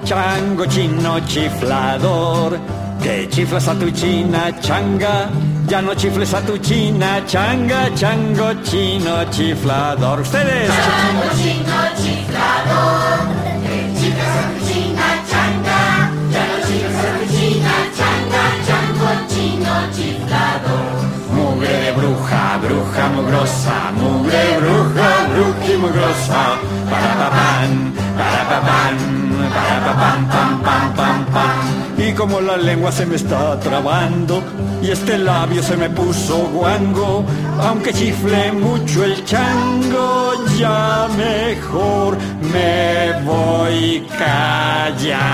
Chango 0.04 0.66
chino 0.68 1.20
chiflador, 1.22 2.60
que 3.02 3.28
chiflas 3.30 3.68
a 3.68 3.74
tu 3.76 3.90
china 3.92 4.52
changa, 4.62 5.30
ya 5.68 5.82
no 5.82 5.94
chifles 5.96 6.34
a 6.34 6.42
tu 6.42 6.58
china 6.60 7.22
changa, 7.26 7.90
chango 7.96 8.54
chino 8.64 9.26
chiflador. 9.32 10.20
Ustedes. 10.22 10.70
Chango 10.70 11.28
chino 11.40 11.80
chiflador, 12.00 13.18
que 13.66 13.78
chiflas 13.98 14.36
a 14.38 14.44
tu 14.50 14.60
china 14.68 15.08
changa, 15.30 15.80
ya 16.34 16.44
no 16.50 16.58
chifles 16.68 17.06
a 17.06 17.12
tu 17.18 17.24
china 17.34 17.76
changa, 17.98 18.44
chango 18.68 19.10
chino 19.32 19.76
chiflador. 19.96 20.86
Mugre 21.36 21.74
de 21.84 21.92
bruja, 21.98 22.44
bruja 22.62 23.06
mugrosa, 23.16 23.78
mugre 24.00 24.44
bruja, 24.60 25.10
bruji 25.32 25.74
mugrosa, 25.78 26.44
para 26.90 27.14
papán, 27.22 27.94
para 28.18 28.44
papán, 28.52 28.96
para 29.56 29.78
papán, 29.86 30.20
pam, 30.32 30.52
pam, 30.62 30.94
pam, 30.96 31.26
pam. 31.34 31.81
Y 32.08 32.14
como 32.14 32.42
la 32.42 32.58
lengua 32.58 32.92
se 32.92 33.06
me 33.06 33.16
está 33.16 33.60
trabando 33.60 34.42
y 34.82 34.90
este 34.90 35.20
labio 35.20 35.62
se 35.62 35.78
me 35.78 35.88
puso 35.90 36.50
guango, 36.50 37.24
aunque 37.60 37.94
chifle 37.94 38.52
mucho 38.54 39.04
el 39.04 39.24
chango, 39.24 40.34
ya 40.58 41.08
mejor 41.16 42.18
me 42.52 43.22
voy 43.24 44.08
callando. 44.18 45.28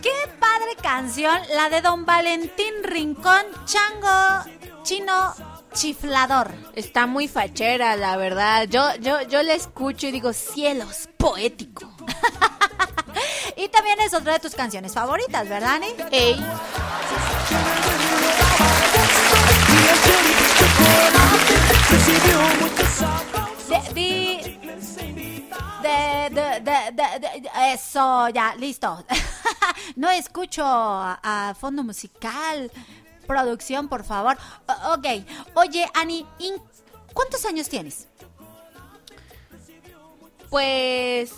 Qué 0.00 0.28
padre 0.40 0.76
canción, 0.82 1.38
la 1.54 1.68
de 1.68 1.82
Don 1.82 2.06
Valentín 2.06 2.72
Rincón, 2.82 3.44
Chango 3.66 4.48
Chino 4.82 5.51
Chiflador. 5.72 6.52
Está 6.74 7.06
muy 7.06 7.28
fachera, 7.28 7.96
la 7.96 8.16
verdad. 8.16 8.66
Yo, 8.68 8.94
yo, 9.00 9.22
yo 9.22 9.42
la 9.42 9.54
escucho 9.54 10.06
y 10.06 10.12
digo, 10.12 10.32
cielos, 10.32 11.08
poético. 11.16 11.90
Y 13.54 13.68
también 13.68 14.00
es 14.00 14.14
otra 14.14 14.32
de 14.32 14.38
tus 14.40 14.54
canciones 14.54 14.94
favoritas, 14.94 15.46
¿verdad, 15.48 15.74
Ani? 15.74 15.94
Ey. 16.10 16.36
De, 25.82 26.30
de, 26.30 26.60
de, 26.60 26.92
de, 26.92 27.18
de- 27.18 27.40
de- 27.40 27.72
eso, 27.74 28.28
ya, 28.28 28.54
listo. 28.56 29.04
no 29.96 30.08
escucho 30.10 30.64
a, 30.64 31.18
a 31.50 31.54
fondo 31.54 31.82
musical. 31.82 32.70
Producción, 33.26 33.88
por 33.88 34.04
favor. 34.04 34.36
O- 34.66 34.94
ok. 34.94 35.06
Oye, 35.54 35.86
Ani, 35.94 36.26
¿in- 36.38 36.60
¿cuántos 37.14 37.44
años 37.44 37.68
tienes? 37.68 38.08
pues 40.50 41.32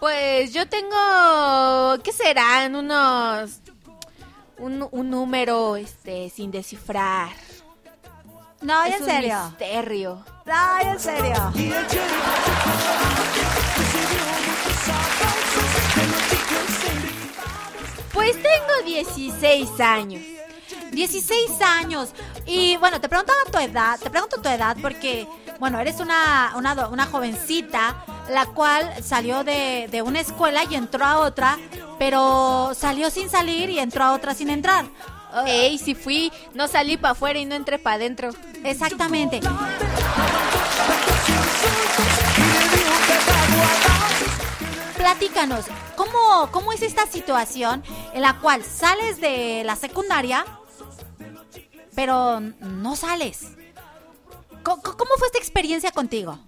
Pues 0.00 0.52
yo 0.52 0.68
tengo, 0.68 1.96
¿qué 2.02 2.12
serán? 2.12 2.76
Unos, 2.76 3.60
un, 4.58 4.86
un 4.90 5.10
número, 5.10 5.76
este, 5.76 6.28
sin 6.28 6.50
descifrar. 6.50 7.30
No, 8.60 8.84
Es 8.84 8.96
en 8.96 9.02
un 9.02 9.08
serio. 9.08 9.38
misterio. 9.48 10.24
No, 10.44 10.78
en 10.92 11.00
serio. 11.00 11.52
Pues 18.16 18.32
tengo 18.32 18.86
16 18.86 19.78
años. 19.78 20.22
16 20.90 21.60
años. 21.60 22.08
Y 22.46 22.78
bueno, 22.78 22.98
te 22.98 23.10
preguntaba 23.10 23.38
tu 23.52 23.58
edad, 23.58 24.00
te 24.00 24.08
pregunto 24.08 24.40
tu 24.40 24.48
edad 24.48 24.74
porque, 24.80 25.28
bueno, 25.60 25.78
eres 25.78 26.00
una, 26.00 26.54
una, 26.56 27.04
jovencita, 27.04 27.94
la 28.30 28.46
cual 28.46 28.90
salió 29.04 29.44
de, 29.44 29.88
de 29.90 30.00
una 30.00 30.20
escuela 30.20 30.62
y 30.64 30.76
entró 30.76 31.04
a 31.04 31.18
otra, 31.18 31.58
pero 31.98 32.72
salió 32.74 33.10
sin 33.10 33.28
salir 33.28 33.68
y 33.68 33.80
entró 33.80 34.04
a 34.04 34.12
otra 34.14 34.34
sin 34.34 34.48
entrar. 34.48 34.86
Ah, 35.30 35.44
Ey, 35.46 35.76
si 35.76 35.94
fui, 35.94 36.32
no 36.54 36.68
salí 36.68 36.96
para 36.96 37.12
afuera 37.12 37.38
y 37.38 37.44
no 37.44 37.54
entré 37.54 37.78
para 37.78 37.96
adentro. 37.96 38.30
Exactamente. 38.64 39.42
Platícanos, 44.96 45.66
¿cómo, 45.94 46.50
¿cómo 46.50 46.72
es 46.72 46.82
esta 46.82 47.06
situación 47.06 47.82
en 48.14 48.22
la 48.22 48.38
cual 48.40 48.64
sales 48.64 49.20
de 49.20 49.62
la 49.64 49.76
secundaria, 49.76 50.44
pero 51.94 52.40
no 52.40 52.96
sales? 52.96 53.48
¿Cómo 54.62 55.12
fue 55.18 55.28
esta 55.28 55.38
experiencia 55.38 55.92
contigo? 55.92 56.38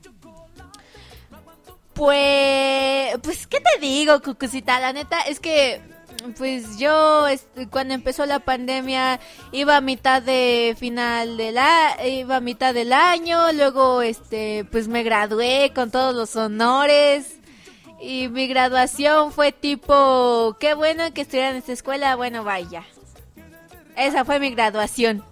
Pues, 1.94 3.18
pues, 3.22 3.46
¿qué 3.46 3.60
te 3.60 3.80
digo, 3.80 4.20
Cucucita? 4.22 4.80
La 4.80 4.92
neta 4.92 5.20
es 5.22 5.40
que, 5.40 5.80
pues 6.36 6.78
yo, 6.78 7.26
este, 7.26 7.68
cuando 7.68 7.94
empezó 7.94 8.24
la 8.24 8.38
pandemia, 8.38 9.20
iba 9.52 9.76
a 9.76 9.80
mitad 9.80 10.22
de 10.22 10.76
final 10.78 11.36
de 11.36 11.52
la, 11.52 11.96
iba 12.06 12.36
a 12.36 12.40
mitad 12.40 12.72
del 12.72 12.92
año, 12.92 13.52
luego, 13.52 14.02
este, 14.02 14.64
pues 14.70 14.88
me 14.88 15.02
gradué 15.02 15.72
con 15.74 15.90
todos 15.90 16.14
los 16.14 16.36
honores. 16.36 17.37
Y 18.00 18.28
mi 18.28 18.46
graduación 18.46 19.32
fue 19.32 19.50
tipo, 19.52 20.56
qué 20.60 20.74
bueno 20.74 21.12
que 21.12 21.22
estudiar 21.22 21.50
en 21.52 21.56
esta 21.58 21.72
escuela, 21.72 22.14
bueno, 22.16 22.44
vaya. 22.44 22.84
Esa 23.96 24.24
fue 24.24 24.38
mi 24.38 24.50
graduación. 24.50 25.24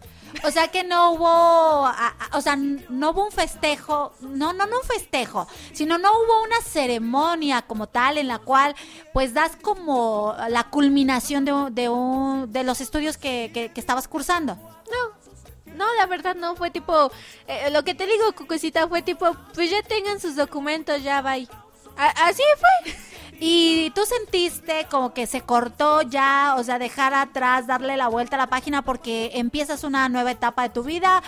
O 0.44 0.50
sea 0.50 0.68
que 0.68 0.83
no 0.85 1.12
hubo, 1.12 1.88
o 2.33 2.40
sea, 2.42 2.57
no 2.57 3.11
hubo 3.11 3.24
un 3.24 3.31
festejo, 3.33 4.12
no, 4.20 4.52
no, 4.52 4.66
no 4.66 4.81
un 4.81 4.87
festejo, 4.87 5.46
sino 5.72 5.96
no 5.96 6.11
hubo 6.12 6.42
una 6.42 6.61
ceremonia 6.61 7.62
como 7.62 7.87
tal 7.88 8.18
en 8.18 8.29
la 8.29 8.38
cual 8.38 8.74
pues 9.14 9.33
das 9.33 9.57
como 9.62 10.35
la 10.50 10.64
culminación 10.64 11.44
de, 11.46 11.52
de, 11.70 11.88
un- 11.88 12.52
de 12.52 12.64
los 12.64 12.81
estudios 12.83 13.16
que, 13.16 13.50
que- 13.55 13.70
que 13.72 13.81
estabas 13.81 14.09
cursando. 14.09 14.57
No, 14.57 15.74
no, 15.74 15.87
la 15.94 16.05
verdad 16.07 16.35
no, 16.35 16.55
fue 16.55 16.70
tipo, 16.70 17.11
eh, 17.46 17.70
lo 17.70 17.83
que 17.85 17.94
te 17.94 18.07
digo, 18.07 18.33
Cucucita, 18.37 18.88
fue 18.88 19.00
tipo, 19.00 19.35
pues 19.55 19.70
ya 19.70 19.81
tengan 19.83 20.20
sus 20.20 20.37
documentos, 20.37 21.02
ya 21.02 21.22
bye. 21.22 21.48
Así 21.96 22.42
fue. 22.59 22.94
Y 23.38 23.90
tú 23.90 24.06
sentiste 24.06 24.87
como 24.90 25.12
que 25.12 25.26
se 25.26 25.42
cortó 25.42 26.02
ya, 26.02 26.54
o 26.59 26.64
sea, 26.64 26.78
dejar 26.78 27.12
atrás, 27.12 27.66
darle 27.66 27.96
la 27.96 28.09
vuelta 28.09 28.37
a 28.37 28.38
la 28.38 28.46
página 28.46 28.82
porque 28.82 29.32
empiezas 29.35 29.85
una 29.85 30.09
nueva 30.09 30.30
etapa 30.30 30.62
de 30.62 30.70
tu 30.70 30.82
vida, 30.82 31.22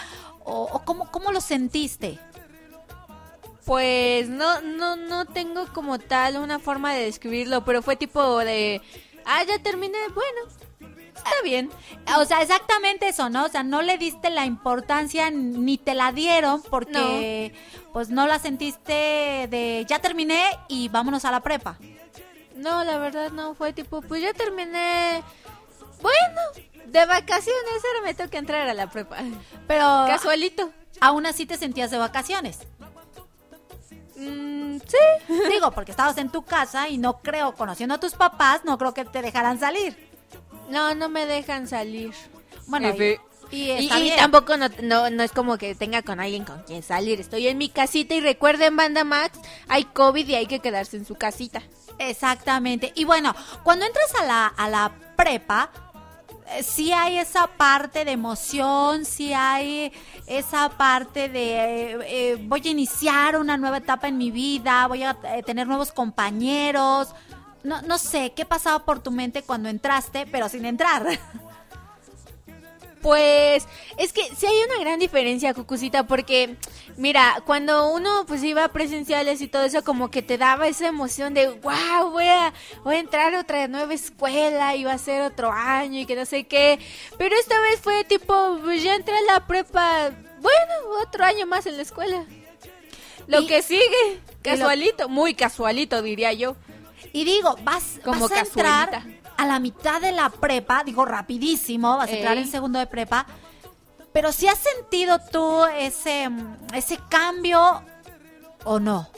o 0.44 0.82
cómo, 0.84 1.10
cómo 1.10 1.32
lo 1.32 1.40
sentiste. 1.42 2.18
Pues 3.66 4.30
no, 4.30 4.62
no, 4.62 4.96
no 4.96 5.26
tengo 5.26 5.66
como 5.74 5.98
tal 5.98 6.38
una 6.38 6.58
forma 6.58 6.94
de 6.94 7.04
describirlo, 7.04 7.66
pero 7.66 7.82
fue 7.82 7.96
tipo 7.96 8.38
de, 8.38 8.80
ah, 9.26 9.44
ya 9.44 9.58
terminé, 9.58 9.98
bueno, 10.14 10.40
está 11.18 11.42
bien. 11.44 11.70
O 12.16 12.24
sea, 12.24 12.42
exactamente 12.42 13.08
eso, 13.08 13.28
¿no? 13.30 13.44
O 13.44 13.48
sea, 13.48 13.62
no 13.62 13.82
le 13.82 13.98
diste 13.98 14.30
la 14.30 14.46
importancia 14.46 15.30
ni 15.30 15.78
te 15.78 15.94
la 15.94 16.12
dieron 16.12 16.62
porque 16.62 17.52
pues 17.92 18.10
no 18.10 18.26
la 18.26 18.38
sentiste 18.38 19.46
de 19.50 19.84
ya 19.88 19.98
terminé 19.98 20.42
y 20.68 20.88
vámonos 20.88 21.24
a 21.24 21.30
la 21.30 21.40
prepa. 21.40 21.78
No, 22.56 22.82
la 22.84 22.98
verdad 22.98 23.30
no, 23.30 23.54
fue 23.54 23.72
tipo, 23.72 24.02
pues 24.02 24.20
ya 24.20 24.32
terminé, 24.32 25.22
bueno, 26.00 26.40
de 26.86 27.06
vacaciones, 27.06 27.84
ahora 27.84 28.04
me 28.04 28.14
toca 28.14 28.38
entrar 28.38 28.68
a 28.68 28.74
la 28.74 28.88
prepa. 28.88 29.18
Pero 29.66 30.04
Casualito. 30.06 30.72
aún 31.00 31.26
así 31.26 31.46
te 31.46 31.56
sentías 31.56 31.90
de 31.90 31.98
vacaciones. 31.98 32.66
Mm, 34.16 34.78
sí. 34.78 35.34
Digo, 35.50 35.70
porque 35.70 35.92
estabas 35.92 36.18
en 36.18 36.30
tu 36.30 36.42
casa 36.42 36.88
y 36.88 36.98
no 36.98 37.18
creo, 37.18 37.54
conociendo 37.54 37.94
a 37.94 38.00
tus 38.00 38.14
papás, 38.14 38.62
no 38.64 38.76
creo 38.76 38.92
que 38.92 39.04
te 39.04 39.22
dejaran 39.22 39.60
salir. 39.60 40.07
No, 40.68 40.94
no 40.94 41.08
me 41.08 41.26
dejan 41.26 41.66
salir. 41.68 42.12
Bueno, 42.66 42.88
Efe. 42.88 43.20
y, 43.50 43.70
y 43.72 44.12
Y, 44.12 44.16
tampoco 44.16 44.56
no, 44.56 44.68
no, 44.82 45.10
no 45.10 45.22
es 45.22 45.32
como 45.32 45.56
que 45.58 45.74
tenga 45.74 46.02
con 46.02 46.20
alguien 46.20 46.44
con 46.44 46.62
quien 46.64 46.82
salir. 46.82 47.20
Estoy 47.20 47.48
en 47.48 47.58
mi 47.58 47.68
casita 47.68 48.14
y 48.14 48.20
recuerden, 48.20 48.76
Banda 48.76 49.04
Max, 49.04 49.38
hay 49.68 49.84
COVID 49.84 50.28
y 50.28 50.34
hay 50.34 50.46
que 50.46 50.60
quedarse 50.60 50.96
en 50.96 51.06
su 51.06 51.14
casita. 51.14 51.62
Exactamente. 51.98 52.92
Y 52.94 53.04
bueno, 53.04 53.34
cuando 53.64 53.86
entras 53.86 54.14
a 54.20 54.24
la, 54.24 54.46
a 54.46 54.68
la 54.68 54.92
prepa, 55.16 55.70
eh, 56.50 56.62
sí 56.62 56.92
hay 56.92 57.18
esa 57.18 57.46
parte 57.46 58.04
de 58.04 58.12
emoción, 58.12 59.04
sí 59.04 59.32
hay 59.32 59.92
esa 60.26 60.68
parte 60.70 61.28
de 61.28 61.92
eh, 61.92 61.98
eh, 62.06 62.36
voy 62.40 62.62
a 62.64 62.70
iniciar 62.70 63.36
una 63.36 63.56
nueva 63.56 63.78
etapa 63.78 64.08
en 64.08 64.18
mi 64.18 64.30
vida, 64.30 64.86
voy 64.86 65.02
a 65.02 65.16
eh, 65.24 65.42
tener 65.42 65.66
nuevos 65.66 65.92
compañeros. 65.92 67.14
No, 67.68 67.82
no 67.82 67.98
sé 67.98 68.32
qué 68.34 68.44
pasaba 68.46 68.84
por 68.84 69.00
tu 69.02 69.10
mente 69.10 69.42
cuando 69.42 69.68
entraste, 69.68 70.26
pero 70.26 70.48
sin 70.48 70.64
entrar. 70.64 71.06
Pues 73.02 73.64
es 73.96 74.12
que 74.12 74.22
sí 74.36 74.44
hay 74.46 74.56
una 74.68 74.80
gran 74.80 74.98
diferencia, 74.98 75.54
Cucucita, 75.54 76.04
porque 76.08 76.56
mira, 76.96 77.42
cuando 77.46 77.92
uno 77.92 78.24
pues 78.26 78.42
iba 78.42 78.64
a 78.64 78.68
presenciales 78.72 79.40
y 79.40 79.46
todo 79.46 79.62
eso, 79.64 79.84
como 79.84 80.10
que 80.10 80.20
te 80.20 80.36
daba 80.36 80.66
esa 80.66 80.88
emoción 80.88 81.32
de, 81.32 81.46
wow, 81.48 82.10
voy 82.10 82.26
a, 82.26 82.52
voy 82.82 82.96
a 82.96 82.98
entrar 82.98 83.34
a 83.36 83.40
otra 83.40 83.68
nueva 83.68 83.94
escuela 83.94 84.74
y 84.74 84.82
va 84.82 84.94
a 84.94 84.98
ser 84.98 85.22
otro 85.22 85.52
año 85.52 86.00
y 86.00 86.06
que 86.06 86.16
no 86.16 86.26
sé 86.26 86.48
qué. 86.48 86.80
Pero 87.18 87.36
esta 87.38 87.60
vez 87.60 87.78
fue 87.80 88.02
tipo, 88.02 88.58
pues 88.64 88.82
ya 88.82 88.96
entré 88.96 89.14
a 89.16 89.32
la 89.32 89.46
prepa, 89.46 90.10
bueno, 90.40 90.72
otro 91.06 91.24
año 91.24 91.46
más 91.46 91.66
en 91.66 91.76
la 91.76 91.82
escuela. 91.82 92.24
Lo 93.28 93.42
Y- 93.42 93.46
que 93.46 93.62
sigue, 93.62 93.84
lo- 94.14 94.42
casualito, 94.42 95.08
muy 95.08 95.34
casualito 95.34 96.02
diría 96.02 96.32
yo. 96.32 96.56
Y 97.12 97.24
digo, 97.24 97.56
vas, 97.62 98.00
Como 98.04 98.28
vas 98.28 98.32
a 98.32 98.40
entrar 98.40 99.02
a 99.36 99.46
la 99.46 99.58
mitad 99.60 100.00
de 100.00 100.12
la 100.12 100.30
prepa, 100.30 100.82
digo 100.84 101.04
rapidísimo, 101.04 101.96
vas 101.96 102.10
a 102.10 102.12
entrar 102.12 102.36
Ey. 102.36 102.42
en 102.42 102.50
segundo 102.50 102.78
de 102.78 102.86
prepa. 102.86 103.26
Pero 104.12 104.32
si 104.32 104.48
has 104.48 104.58
sentido 104.58 105.18
tú 105.30 105.64
ese, 105.66 106.28
ese 106.74 106.98
cambio 107.08 107.82
o 108.64 108.80
no. 108.80 109.08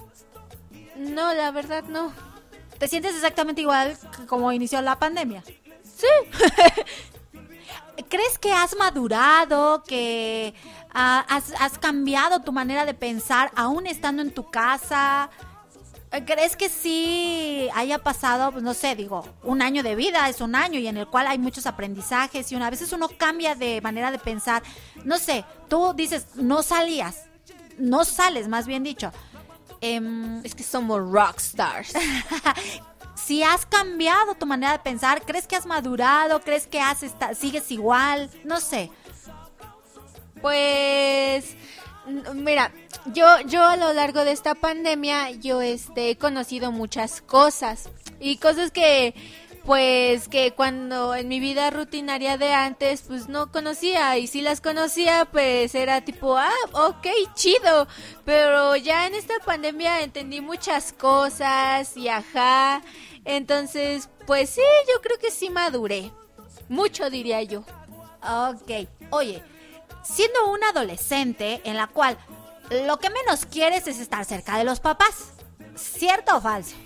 No, 0.96 1.32
la 1.32 1.50
verdad 1.50 1.84
no. 1.84 2.12
¿Te 2.78 2.88
sientes 2.88 3.14
exactamente 3.14 3.60
igual 3.60 3.96
que 4.16 4.26
como 4.26 4.52
inició 4.52 4.82
la 4.82 4.98
pandemia? 4.98 5.42
Sí. 5.82 6.06
¿Crees 8.08 8.38
que 8.38 8.52
has 8.52 8.76
madurado, 8.76 9.82
que 9.84 10.54
has, 10.92 11.52
has 11.58 11.78
cambiado 11.78 12.40
tu 12.40 12.52
manera 12.52 12.84
de 12.84 12.94
pensar 12.94 13.50
aún 13.54 13.86
estando 13.86 14.22
en 14.22 14.32
tu 14.32 14.50
casa? 14.50 15.30
¿Crees 16.27 16.57
que 16.57 16.68
sí 16.68 17.68
haya 17.73 17.99
pasado, 17.99 18.51
pues 18.51 18.64
no 18.64 18.75
sé, 18.75 18.96
digo, 18.96 19.25
un 19.44 19.62
año 19.62 19.85
de 19.85 19.94
vida 19.94 20.29
es 20.29 20.40
un 20.40 20.57
año 20.57 20.81
y 20.81 20.88
en 20.88 20.96
el 20.96 21.07
cual 21.07 21.29
hay 21.29 21.38
muchos 21.38 21.66
aprendizajes 21.66 22.51
y 22.51 22.57
una, 22.57 22.66
a 22.66 22.70
veces 22.70 22.92
uno 22.92 23.09
cambia 23.16 23.55
de 23.55 23.81
manera 23.81 24.11
de 24.11 24.18
pensar? 24.18 24.62
No 25.05 25.18
sé, 25.18 25.44
tú 25.68 25.94
dices, 25.94 26.35
no 26.35 26.64
salías, 26.64 27.27
no 27.79 28.05
sales, 28.05 28.49
más 28.49 28.66
bien 28.66 28.83
dicho. 28.83 29.12
Em, 29.81 30.44
Es 30.44 30.55
que 30.57 30.64
somos 30.64 31.01
rockstars. 31.01 31.92
si 33.14 33.44
has 33.44 33.64
cambiado 33.64 34.35
tu 34.35 34.46
manera 34.46 34.73
de 34.73 34.79
pensar, 34.81 35.23
¿crees 35.23 35.46
que 35.46 35.55
has 35.55 35.64
madurado? 35.64 36.40
¿Crees 36.40 36.66
que 36.66 36.81
has 36.81 37.05
sigues 37.38 37.70
igual? 37.70 38.29
No 38.44 38.61
sé. 38.61 38.90
Pues 40.42 41.55
mira, 42.34 42.72
yo 43.06 43.26
yo 43.46 43.64
a 43.64 43.76
lo 43.76 43.92
largo 43.92 44.24
de 44.24 44.32
esta 44.32 44.54
pandemia 44.54 45.30
yo 45.30 45.60
este 45.60 46.10
he 46.10 46.16
conocido 46.16 46.72
muchas 46.72 47.20
cosas. 47.20 47.88
Y 48.20 48.36
cosas 48.36 48.70
que 48.70 49.14
pues 49.64 50.28
que 50.28 50.52
cuando 50.52 51.14
en 51.14 51.28
mi 51.28 51.38
vida 51.38 51.70
rutinaria 51.70 52.38
de 52.38 52.52
antes 52.52 53.02
pues 53.02 53.28
no 53.28 53.50
conocía. 53.52 54.18
Y 54.18 54.26
si 54.26 54.42
las 54.42 54.60
conocía 54.60 55.26
pues 55.30 55.74
era 55.74 56.00
tipo 56.02 56.36
ah 56.36 56.50
ok 56.72 57.06
chido. 57.34 57.86
Pero 58.24 58.76
ya 58.76 59.06
en 59.06 59.14
esta 59.14 59.34
pandemia 59.44 60.02
entendí 60.02 60.40
muchas 60.40 60.92
cosas 60.92 61.96
y 61.96 62.08
ajá. 62.08 62.82
Entonces 63.24 64.08
pues 64.26 64.50
sí 64.50 64.62
yo 64.92 65.00
creo 65.02 65.18
que 65.18 65.30
sí 65.30 65.50
maduré. 65.50 66.10
Mucho 66.68 67.10
diría 67.10 67.42
yo. 67.42 67.64
Ok. 68.22 68.88
Oye, 69.10 69.42
siendo 70.03 70.50
una 70.50 70.68
adolescente 70.70 71.61
en 71.64 71.76
la 71.76 71.87
cual 71.87 72.16
lo 72.87 72.98
que 72.98 73.11
menos 73.11 73.46
quieres 73.46 73.87
es 73.87 73.98
estar 73.98 74.24
cerca 74.24 74.57
de 74.59 74.64
los 74.64 74.81
papás. 74.81 75.31
¿Cierto 75.76 76.37
o 76.37 76.40
falso? 76.40 76.76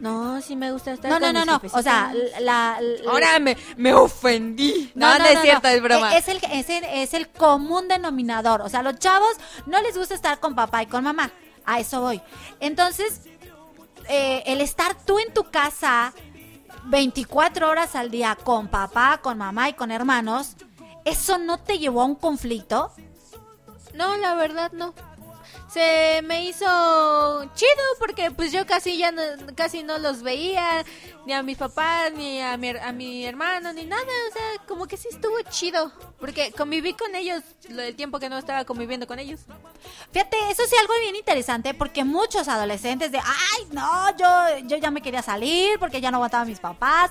No, 0.00 0.42
sí 0.42 0.56
me 0.56 0.72
gusta 0.72 0.92
estar 0.92 1.10
No, 1.10 1.18
no, 1.18 1.26
con 1.26 1.46
no, 1.46 1.60
mis 1.62 1.72
no. 1.72 1.78
O 1.78 1.82
sea, 1.82 2.12
la, 2.40 2.78
la- 2.80 3.10
Ahora 3.10 3.38
me, 3.38 3.56
me 3.76 3.94
ofendí. 3.94 4.92
No, 4.94 5.18
no, 5.18 5.24
es 5.24 5.40
cierto, 5.40 5.68
es 5.68 5.80
broma. 5.82 6.14
Eh, 6.14 6.18
Es 6.18 6.28
el, 6.28 6.38
es, 6.52 6.68
el, 6.68 6.84
es 6.84 7.14
el 7.14 7.28
común 7.28 7.88
denominador. 7.88 8.60
O 8.60 8.68
sea, 8.68 8.82
los 8.82 8.98
chavos 8.98 9.30
no 9.66 9.80
les 9.80 9.96
gusta 9.96 10.14
estar 10.14 10.38
con 10.38 10.54
papá 10.54 10.82
y 10.82 10.86
con 10.86 11.04
mamá. 11.04 11.30
A 11.64 11.80
eso 11.80 12.00
voy. 12.02 12.20
Entonces, 12.60 13.22
eh, 14.08 14.42
el 14.46 14.60
estar 14.60 14.94
tú 15.06 15.18
en 15.18 15.32
tu 15.32 15.44
casa 15.44 16.12
24 16.84 17.68
horas 17.70 17.94
al 17.96 18.10
día 18.10 18.36
con 18.44 18.68
papá, 18.68 19.20
con 19.22 19.38
mamá 19.38 19.70
y 19.70 19.72
con 19.72 19.90
hermanos, 19.90 20.56
¿eso 21.06 21.38
no 21.38 21.58
te 21.58 21.78
llevó 21.78 22.02
a 22.02 22.04
un 22.04 22.14
conflicto? 22.16 22.92
No, 23.94 24.16
la 24.18 24.34
verdad 24.34 24.72
no. 24.72 24.92
Se 25.72 26.22
me 26.24 26.44
hizo 26.44 26.64
chido 27.54 27.82
porque 27.98 28.30
pues 28.30 28.52
yo 28.52 28.64
casi 28.66 28.96
ya 28.98 29.10
no, 29.10 29.20
casi 29.54 29.82
no 29.82 29.98
los 29.98 30.22
veía, 30.22 30.84
ni 31.26 31.32
a 31.34 31.42
mis 31.42 31.58
papás, 31.58 32.12
ni 32.14 32.40
a 32.40 32.56
mi, 32.56 32.70
a 32.70 32.92
mi 32.92 33.26
hermano, 33.26 33.72
ni 33.72 33.84
nada. 33.84 34.02
O 34.02 34.32
sea, 34.32 34.66
como 34.66 34.86
que 34.86 34.96
sí 34.96 35.08
estuvo 35.10 35.34
chido. 35.50 35.92
Porque 36.18 36.52
conviví 36.52 36.94
con 36.94 37.14
ellos 37.14 37.42
lo- 37.68 37.82
el 37.82 37.94
tiempo 37.96 38.18
que 38.18 38.28
no 38.28 38.38
estaba 38.38 38.64
conviviendo 38.64 39.06
con 39.06 39.18
ellos. 39.18 39.40
Fíjate, 40.12 40.36
eso 40.50 40.62
sí 40.66 40.76
algo 40.80 40.94
bien 41.00 41.16
interesante 41.16 41.74
porque 41.74 42.04
muchos 42.04 42.48
adolescentes 42.48 43.10
de, 43.12 43.18
ay, 43.18 43.66
no, 43.72 44.16
yo, 44.16 44.58
yo 44.68 44.76
ya 44.78 44.90
me 44.90 45.02
quería 45.02 45.22
salir 45.22 45.78
porque 45.78 46.00
ya 46.00 46.10
no 46.10 46.18
aguantaba 46.18 46.44
a 46.44 46.46
mis 46.46 46.60
papás. 46.60 47.10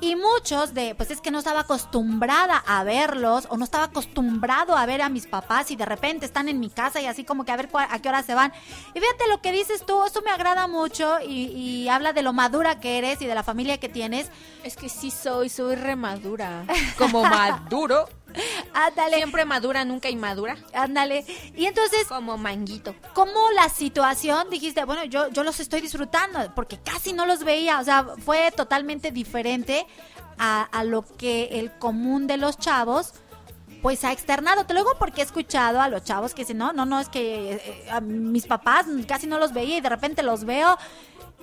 Y 0.00 0.16
muchos 0.16 0.72
de, 0.72 0.94
pues 0.94 1.10
es 1.10 1.20
que 1.20 1.30
no 1.30 1.38
estaba 1.40 1.60
acostumbrada 1.60 2.56
a 2.66 2.84
verlos 2.84 3.46
o 3.50 3.56
no 3.58 3.64
estaba 3.64 3.84
acostumbrado 3.84 4.76
a 4.76 4.86
ver 4.86 5.02
a 5.02 5.08
mis 5.10 5.26
papás 5.26 5.70
y 5.70 5.76
de 5.76 5.84
repente 5.84 6.24
están 6.24 6.48
en 6.48 6.58
mi 6.58 6.70
casa 6.70 7.00
y 7.02 7.06
así 7.06 7.24
como 7.24 7.44
que 7.44 7.52
a 7.52 7.56
ver 7.56 7.70
cua- 7.70 7.86
a 7.90 7.98
qué 8.00 8.08
hora 8.08 8.22
se 8.22 8.34
van. 8.34 8.52
Y 8.94 9.00
fíjate 9.00 9.28
lo 9.28 9.42
que 9.42 9.52
dices 9.52 9.84
tú, 9.84 10.02
eso 10.04 10.22
me 10.22 10.30
agrada 10.30 10.66
mucho 10.68 11.18
y, 11.20 11.48
y 11.48 11.88
habla 11.88 12.12
de 12.14 12.22
lo 12.22 12.32
madura 12.32 12.80
que 12.80 12.96
eres 12.98 13.20
y 13.20 13.26
de 13.26 13.34
la 13.34 13.42
familia 13.42 13.78
que 13.78 13.88
tienes. 13.90 14.30
Es 14.64 14.76
que 14.76 14.88
sí 14.88 15.10
soy, 15.10 15.48
soy 15.50 15.74
remadura. 15.74 16.64
Como 16.98 17.22
maduro. 17.22 18.08
Ándale, 18.74 19.16
Siempre 19.16 19.44
madura, 19.44 19.84
nunca 19.84 20.08
inmadura. 20.08 20.56
ándale. 20.72 21.24
Y 21.56 21.66
entonces, 21.66 22.06
Como 22.06 22.36
manguito. 22.38 22.94
¿Cómo 23.14 23.50
la 23.52 23.68
situación 23.68 24.48
dijiste, 24.50 24.84
bueno, 24.84 25.04
yo, 25.04 25.28
yo 25.30 25.44
los 25.44 25.60
estoy 25.60 25.80
disfrutando? 25.80 26.52
Porque 26.54 26.78
casi 26.78 27.12
no 27.12 27.26
los 27.26 27.44
veía, 27.44 27.80
o 27.80 27.84
sea, 27.84 28.06
fue 28.24 28.50
totalmente 28.52 29.10
diferente 29.10 29.86
a, 30.38 30.62
a 30.62 30.84
lo 30.84 31.02
que 31.02 31.60
el 31.60 31.72
común 31.78 32.26
de 32.26 32.36
los 32.36 32.58
chavos 32.58 33.12
pues 33.82 34.04
ha 34.04 34.12
externado. 34.12 34.64
Te 34.64 34.74
lo 34.74 34.80
digo 34.80 34.92
porque 34.98 35.22
he 35.22 35.24
escuchado 35.24 35.80
a 35.80 35.88
los 35.88 36.04
chavos 36.04 36.34
que 36.34 36.42
dicen, 36.42 36.58
no, 36.58 36.72
no, 36.72 36.84
no, 36.84 37.00
es 37.00 37.08
que 37.08 37.54
eh, 37.54 37.86
a 37.90 38.00
mis 38.00 38.46
papás 38.46 38.86
casi 39.06 39.26
no 39.26 39.38
los 39.38 39.52
veía 39.52 39.78
y 39.78 39.80
de 39.80 39.88
repente 39.88 40.22
los 40.22 40.44
veo 40.44 40.76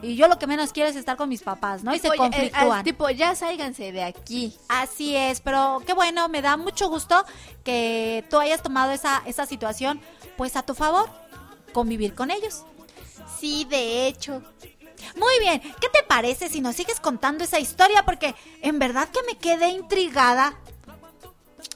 y 0.02 0.16
yo 0.16 0.28
lo 0.28 0.38
que 0.38 0.48
menos 0.48 0.74
quiero 0.74 0.90
es 0.90 0.96
estar 0.96 1.18
con 1.18 1.30
mis 1.30 1.42
papás, 1.42 1.84
¿no? 1.84 1.94
Y 1.96 2.00
se 2.00 2.08
eh, 2.08 2.12
conflictúan. 2.16 2.80
ah, 2.80 2.84
tipo, 2.84 3.10
ya 3.10 3.34
sálganse 3.36 3.92
de 3.92 4.04
aquí. 4.04 4.56
Así 4.68 5.16
es, 5.16 5.42
pero 5.42 5.82
qué 5.86 5.94
bueno, 5.94 6.30
me 6.30 6.42
da 6.42 6.56
mucho 6.58 6.90
gusto 6.90 7.26
que 7.64 8.24
tú 8.30 8.38
hayas 8.38 8.62
tomado 8.62 8.92
esa, 8.92 9.24
esa 9.26 9.46
situación 9.46 10.00
pues 10.36 10.56
a 10.56 10.64
tu 10.64 10.76
favor, 10.76 11.10
convivir 11.74 12.14
con 12.14 12.30
ellos. 12.30 12.64
Sí, 13.40 13.66
de 13.66 14.08
hecho. 14.08 14.44
Muy 15.16 15.40
bien, 15.40 15.62
¿qué 15.62 15.90
te 15.90 16.04
parece 16.08 16.50
si 16.50 16.62
nos 16.62 16.76
sigues 16.76 17.00
contando 17.00 17.44
esa 17.44 17.60
historia? 17.60 18.04
Porque 18.04 18.36
en 18.62 18.80
verdad 18.80 19.10
que 19.10 19.22
me 19.24 19.38
quedé 19.38 19.70
intrigada, 19.70 20.54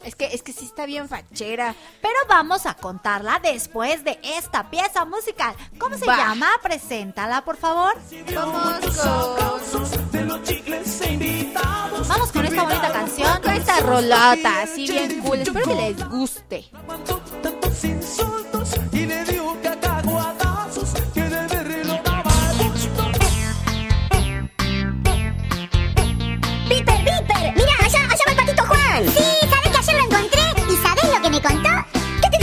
Es 0.04 0.16
que, 0.16 0.26
es 0.26 0.42
que 0.42 0.52
sí 0.54 0.66
está 0.66 0.86
bien 0.86 1.08
fachera. 1.08 1.76
pero 2.02 2.16
vamos 2.28 2.66
a 2.66 2.74
contarla 2.74 3.40
después 3.40 4.04
de 4.04 4.20
esta 4.24 4.70
pieza 4.70 5.06
musical. 5.06 5.56
¿Cómo 5.78 5.98
se 5.98 6.06
Va. 6.06 6.18
llama? 6.18 6.48
Preséntala, 6.64 7.44
por 7.44 7.58
favor. 7.58 7.94
Vamos 8.34 8.80
con... 8.96 9.32
Vamos 12.08 12.32
con 12.32 12.46
esta 12.46 12.64
bonita 12.64 12.92
canción. 12.92 13.42
Con 13.42 13.54
esta 13.54 13.80
rolota, 13.82 14.62
así 14.64 14.88
bien 14.88 15.22
cool. 15.22 15.40
Espero 15.42 15.66
que 15.66 15.76
les 15.76 16.10
guste. 16.10 16.70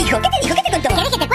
¿Qué 0.08 0.14
te 0.14 0.20
dijo? 0.20 0.22
¿Qué 0.22 0.30
te 0.30 0.40
dijo? 0.40 0.54
¿Qué 0.54 0.62
te 0.62 0.70
contó? 0.70 0.88
¿Querés 0.88 1.10
que 1.10 1.18
te 1.18 1.27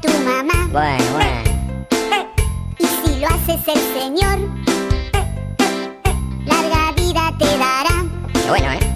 tu 0.00 0.08
mamá. 0.20 0.68
Bueno, 0.72 1.04
bueno. 1.12 1.50
Y 2.78 2.86
si 2.86 3.20
lo 3.20 3.28
haces 3.28 3.60
el 3.68 4.00
Señor, 4.00 4.38
larga 6.46 6.92
vida 6.92 7.32
te 7.38 7.58
dará. 7.58 8.04
Qué 8.32 8.48
bueno, 8.48 8.72
¿eh? 8.72 8.89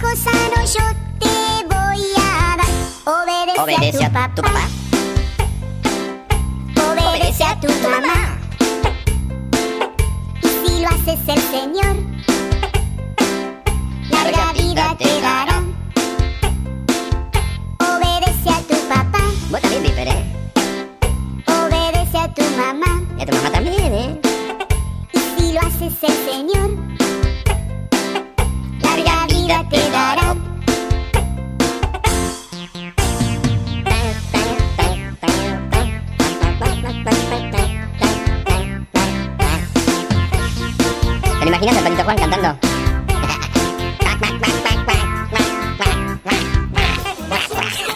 gusano 0.00 0.64
yo 0.64 0.84
te 1.18 1.64
voy 1.66 2.04
a 2.16 2.56
dar. 2.56 2.66
Obedece, 3.04 3.60
Obedece 3.60 4.04
a, 4.04 4.10
tu 4.10 4.18
a 4.18 4.34
tu 4.34 4.42
papá. 4.42 4.68
Obedece 6.90 7.44
a 7.44 7.60
tu 7.60 7.68
mamá. 7.88 8.38
Y 10.42 10.48
si 10.48 10.80
lo 10.82 10.88
haces 10.88 11.20
el 11.28 11.40
Señor, 11.40 11.96
larga 14.10 14.52
vida 14.52 14.96
te 14.98 15.20
dará. 15.20 15.62
Obedece 17.78 18.50
a 18.50 18.60
tu 18.62 18.76
papá. 18.88 19.22
Vos 19.50 19.60
también, 19.60 19.82
Viper, 19.82 20.08
¿eh? 20.08 20.24
Obedece 21.46 22.18
a 22.18 22.32
tu 22.32 22.42
mamá. 22.56 23.02
Y 23.18 23.22
a 23.22 23.26
tu 23.26 23.34
mamá 23.36 23.50
también, 23.50 23.92
¿eh? 23.94 24.20
Y 25.12 25.18
si 25.18 25.52
lo 25.52 25.60
haces 25.60 25.92
el 26.02 26.30
Señor, 26.30 26.70
imaginas 41.60 41.76
al 41.76 41.82
Patito 41.84 42.04
Juan 42.04 42.16
cantando? 42.16 42.58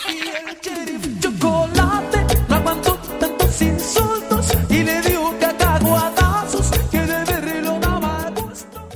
Y 0.09 0.29
el 0.29 0.61
sheriff 0.61 1.21
chocolate 1.21 2.27
no 2.49 2.57
aguantó 2.57 2.95
tantos 3.19 3.63
insultos 3.63 4.53
y 4.69 4.83
le 4.83 5.01
dio 5.03 5.39
cacahuatazos 5.41 6.71
que 6.91 7.01
de 7.01 7.25
verlo 7.25 7.79
daba 7.81 8.31
gusto. 8.31 8.89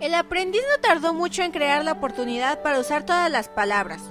El 0.00 0.14
aprendiz 0.14 0.60
no 0.70 0.80
tardó 0.82 1.14
mucho 1.14 1.42
en 1.42 1.52
crear 1.52 1.82
la 1.84 1.92
oportunidad 1.92 2.62
para 2.62 2.78
usar 2.78 3.04
todas 3.04 3.30
las 3.30 3.48
palabras. 3.48 4.02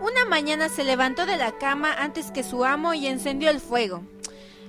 Una 0.00 0.24
mañana 0.26 0.68
se 0.68 0.84
levantó 0.84 1.26
de 1.26 1.36
la 1.36 1.52
cama 1.52 1.92
antes 1.92 2.30
que 2.30 2.42
su 2.44 2.64
amo 2.64 2.94
y 2.94 3.06
encendió 3.06 3.50
el 3.50 3.60
fuego. 3.60 4.02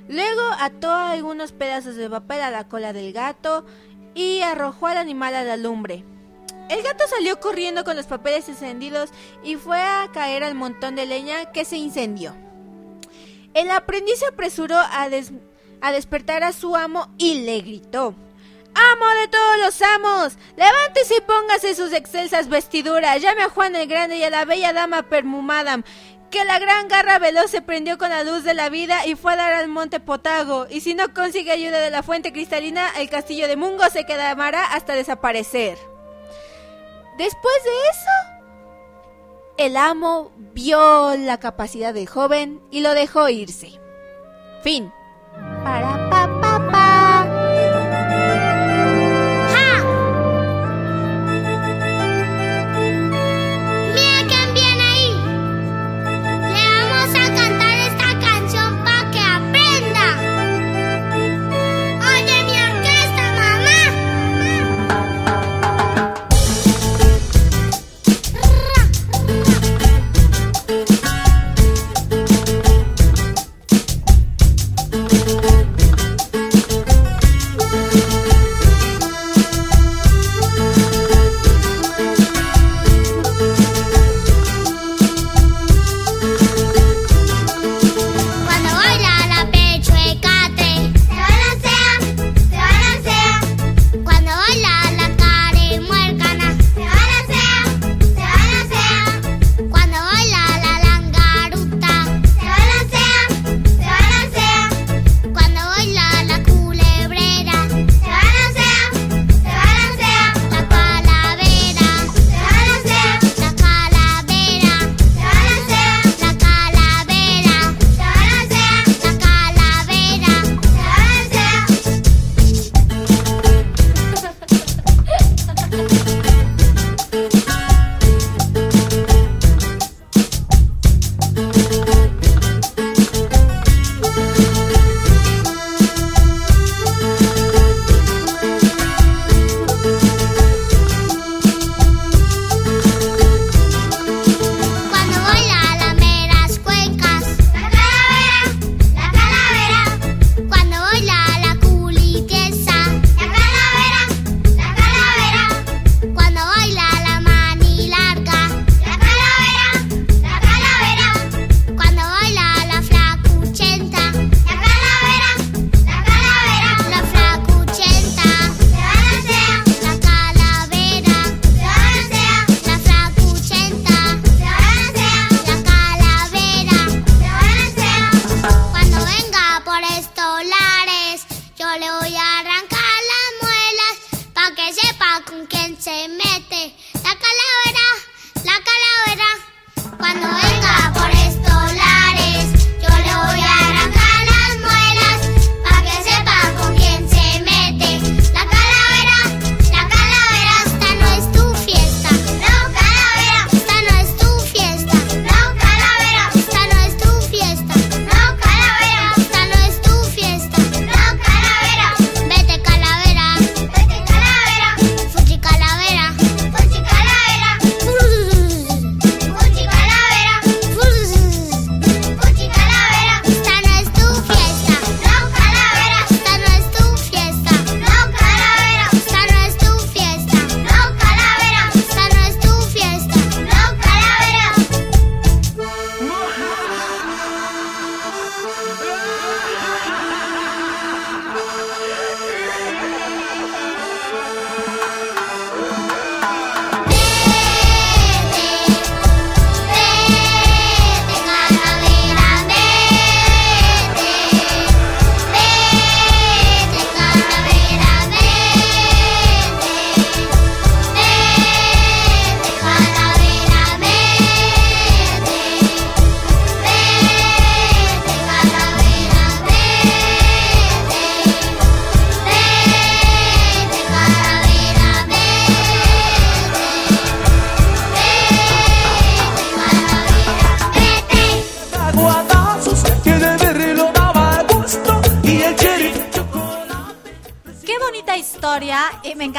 Luego 0.07 0.41
ató 0.59 0.91
algunos 0.93 1.51
pedazos 1.51 1.95
de 1.95 2.09
papel 2.09 2.41
a 2.41 2.51
la 2.51 2.67
cola 2.67 2.93
del 2.93 3.11
gato 3.13 3.65
y 4.13 4.41
arrojó 4.41 4.87
al 4.87 4.97
animal 4.97 5.33
a 5.35 5.43
la 5.43 5.57
lumbre. 5.57 6.03
El 6.69 6.81
gato 6.83 7.05
salió 7.07 7.39
corriendo 7.39 7.83
con 7.83 7.95
los 7.95 8.05
papeles 8.07 8.47
encendidos 8.49 9.09
y 9.43 9.55
fue 9.55 9.79
a 9.79 10.09
caer 10.13 10.43
al 10.43 10.55
montón 10.55 10.95
de 10.95 11.05
leña 11.05 11.51
que 11.51 11.65
se 11.65 11.77
incendió. 11.77 12.35
El 13.53 13.69
aprendiz 13.71 14.19
se 14.19 14.25
apresuró 14.27 14.77
a, 14.77 15.09
des- 15.09 15.31
a 15.81 15.91
despertar 15.91 16.43
a 16.43 16.51
su 16.51 16.75
amo 16.75 17.09
y 17.17 17.41
le 17.45 17.61
gritó. 17.61 18.15
¡Amo 18.77 19.05
de 19.21 19.27
todos 19.29 19.57
los 19.63 19.81
amos! 19.81 20.37
¡Levántese 20.57 21.15
y 21.17 21.21
póngase 21.21 21.75
sus 21.75 21.93
excelsas 21.93 22.49
vestiduras! 22.49 23.21
Llame 23.21 23.43
a 23.43 23.49
Juan 23.49 23.73
el 23.77 23.87
Grande 23.87 24.17
y 24.17 24.23
a 24.23 24.29
la 24.29 24.43
bella 24.43 24.73
dama 24.73 25.03
Permumadam, 25.03 25.83
que 26.29 26.45
la 26.45 26.59
gran 26.59 26.87
garra 26.87 27.19
veloz 27.19 27.51
se 27.51 27.61
prendió 27.61 27.97
con 27.97 28.09
la 28.09 28.23
luz 28.23 28.43
de 28.43 28.53
la 28.53 28.69
vida 28.69 29.05
y 29.05 29.15
fue 29.15 29.33
a 29.33 29.37
dar 29.37 29.53
al 29.53 29.67
monte 29.67 29.99
Potago. 29.99 30.67
Y 30.69 30.81
si 30.81 30.93
no 30.93 31.13
consigue 31.13 31.51
ayuda 31.51 31.79
de 31.79 31.89
la 31.89 32.03
fuente 32.03 32.31
cristalina, 32.31 32.89
el 32.97 33.09
castillo 33.09 33.47
de 33.47 33.55
Mungo 33.55 33.83
se 33.89 34.05
quedará 34.05 34.65
hasta 34.65 34.93
desaparecer. 34.93 35.77
Después 37.17 37.55
de 37.63 37.69
eso, 37.91 38.35
el 39.57 39.77
amo 39.77 40.31
vio 40.37 41.15
la 41.15 41.39
capacidad 41.39 41.93
del 41.93 42.07
joven 42.07 42.61
y 42.71 42.81
lo 42.81 42.93
dejó 42.93 43.29
irse. 43.29 43.79
Fin. 44.63 44.91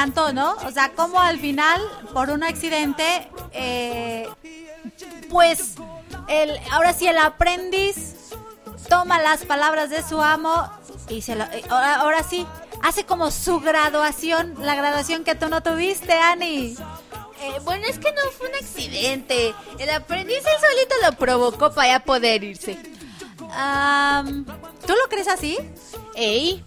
Encantó, 0.07 0.32
¿no? 0.32 0.57
O 0.66 0.70
sea, 0.70 0.92
como 0.92 1.20
al 1.20 1.38
final, 1.38 1.80
por 2.12 2.30
un 2.30 2.42
accidente, 2.42 3.28
eh, 3.52 4.28
pues, 5.28 5.74
el, 6.28 6.59
ahora 6.70 6.92
sí 6.92 7.07
el 7.07 7.18
aprendiz 7.18 8.14
toma 8.88 9.20
las 9.20 9.44
palabras 9.44 9.90
de 9.90 10.02
su 10.02 10.20
amo 10.20 10.70
y 11.09 11.22
se 11.22 11.34
lo, 11.34 11.44
ahora, 11.70 11.96
ahora 11.96 12.22
sí, 12.22 12.46
hace 12.82 13.04
como 13.04 13.30
su 13.30 13.61
graduación, 13.61 14.54
la 14.61 14.74
graduación 14.74 15.24
que 15.24 15.34
tú 15.34 15.48
no 15.48 15.62
tuviste, 15.62 16.12
Ani. 16.12 16.76
Eh, 17.40 17.61
bueno, 17.64 17.84
es 17.86 17.98
que 17.98 18.12
no 18.12 18.22
fue 18.36 18.48
un 18.48 18.54
accidente. 18.54 19.54
El 19.78 19.90
aprendiz 19.90 20.38
él 20.38 20.68
solito 20.68 20.94
lo 21.04 21.16
provocó 21.18 21.72
para 21.72 21.88
ya 21.88 22.00
poder 22.00 22.42
irse. 22.44 22.78
¿Tú 24.86 24.92
lo 24.92 25.09
crees 25.09 25.28
así? 25.28 25.59
Ey, 26.17 26.64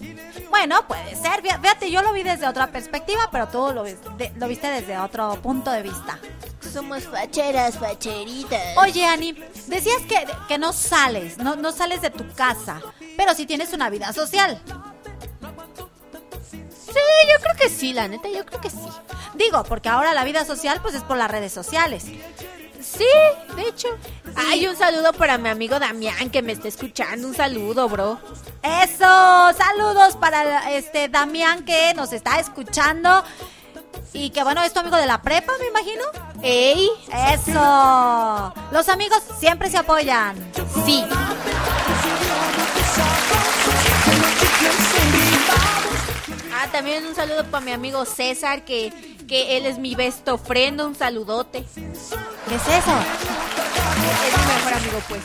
Bueno, 0.50 0.88
puede 0.88 1.16
ser. 1.16 1.41
Fí- 1.43 1.60
Fíjate, 1.62 1.89
yo 1.91 2.02
lo 2.02 2.14
vi 2.14 2.24
desde 2.24 2.47
otra 2.47 2.68
perspectiva, 2.68 3.30
pero 3.32 3.47
tú 3.47 3.72
lo, 3.74 3.84
vis- 3.84 3.97
de- 4.18 4.32
lo 4.36 4.47
viste 4.47 4.68
desde 4.70 4.97
otro 4.97 5.39
punto 5.41 5.72
de 5.72 5.82
vista. 5.82 6.20
somos 6.72 7.04
facheras, 7.06 7.78
facheritas. 7.80 8.78
Oye, 8.78 9.04
Ani, 9.06 9.34
decías 9.68 10.02
que, 10.08 10.24
que 10.47 10.58
no 10.60 10.72
sales, 10.72 11.38
no, 11.39 11.56
no 11.56 11.72
sales 11.72 12.02
de 12.02 12.12
tu 12.12 12.28
casa, 12.36 12.80
pero 13.18 13.34
sí 13.34 13.45
tienes 13.47 13.74
una 13.74 13.89
vida 13.89 14.14
social. 14.14 14.62
Sí, 16.70 17.00
yo 17.32 17.41
creo 17.43 17.56
que 17.58 17.70
sí, 17.70 17.93
la 17.93 18.08
neta, 18.08 18.30
yo 18.30 18.45
creo 18.45 18.62
que 18.62 18.70
sí. 18.70 18.78
Digo, 19.36 19.64
porque 19.64 19.89
ahora 19.89 20.14
la 20.14 20.24
vida 20.24 20.45
social 20.45 20.80
pues 20.82 20.95
es 20.95 21.04
por 21.04 21.18
las 21.18 21.30
redes 21.32 21.54
sociales. 21.54 22.06
Sí, 22.82 23.05
de 23.55 23.67
hecho. 23.67 23.88
Hay 24.36 24.65
un 24.67 24.75
saludo 24.75 25.11
para 25.13 25.38
mi 25.38 25.49
amigo 25.49 25.80
Damián 25.80 26.30
que 26.30 26.41
me 26.41 26.53
está 26.53 26.67
escuchando. 26.67 27.27
Un 27.27 27.36
saludo, 27.36 27.89
bro. 27.89 28.19
Eso, 28.63 29.53
saludos 29.57 30.15
para 30.17 30.71
este 30.73 31.09
Damián 31.09 31.65
que 31.65 31.93
nos 31.93 32.13
está 32.13 32.39
escuchando 32.39 33.23
y 34.13 34.30
que 34.32 34.43
bueno, 34.43 34.61
es 34.63 34.73
tu 34.73 34.80
amigo 34.80 34.97
de 34.97 35.05
la 35.05 35.21
prepa, 35.21 35.53
me 35.59 35.67
imagino. 35.67 36.03
Ey, 36.41 36.89
Eso. 37.34 38.53
Los 38.71 38.89
amigos 38.89 39.21
siempre 39.39 39.69
se 39.69 39.77
apoyan. 39.77 40.36
sí. 40.86 41.05
Ah, 46.62 46.68
también 46.72 47.05
un 47.05 47.16
saludo 47.16 47.45
para 47.45 47.64
mi 47.64 47.72
amigo 47.72 48.03
César, 48.05 48.66
que, 48.66 48.91
que 49.28 49.55
él 49.57 49.66
es 49.66 49.78
mi 49.78 49.95
besto 49.95 50.38
friend. 50.38 50.82
Un 50.82 50.95
saludote. 50.95 51.60
Es 51.60 51.76
¿Qué 51.76 52.55
es 52.55 52.68
eso? 52.68 52.91
mi 54.01 54.53
mejor 54.55 54.74
amigo, 54.74 55.01
pues. 55.07 55.22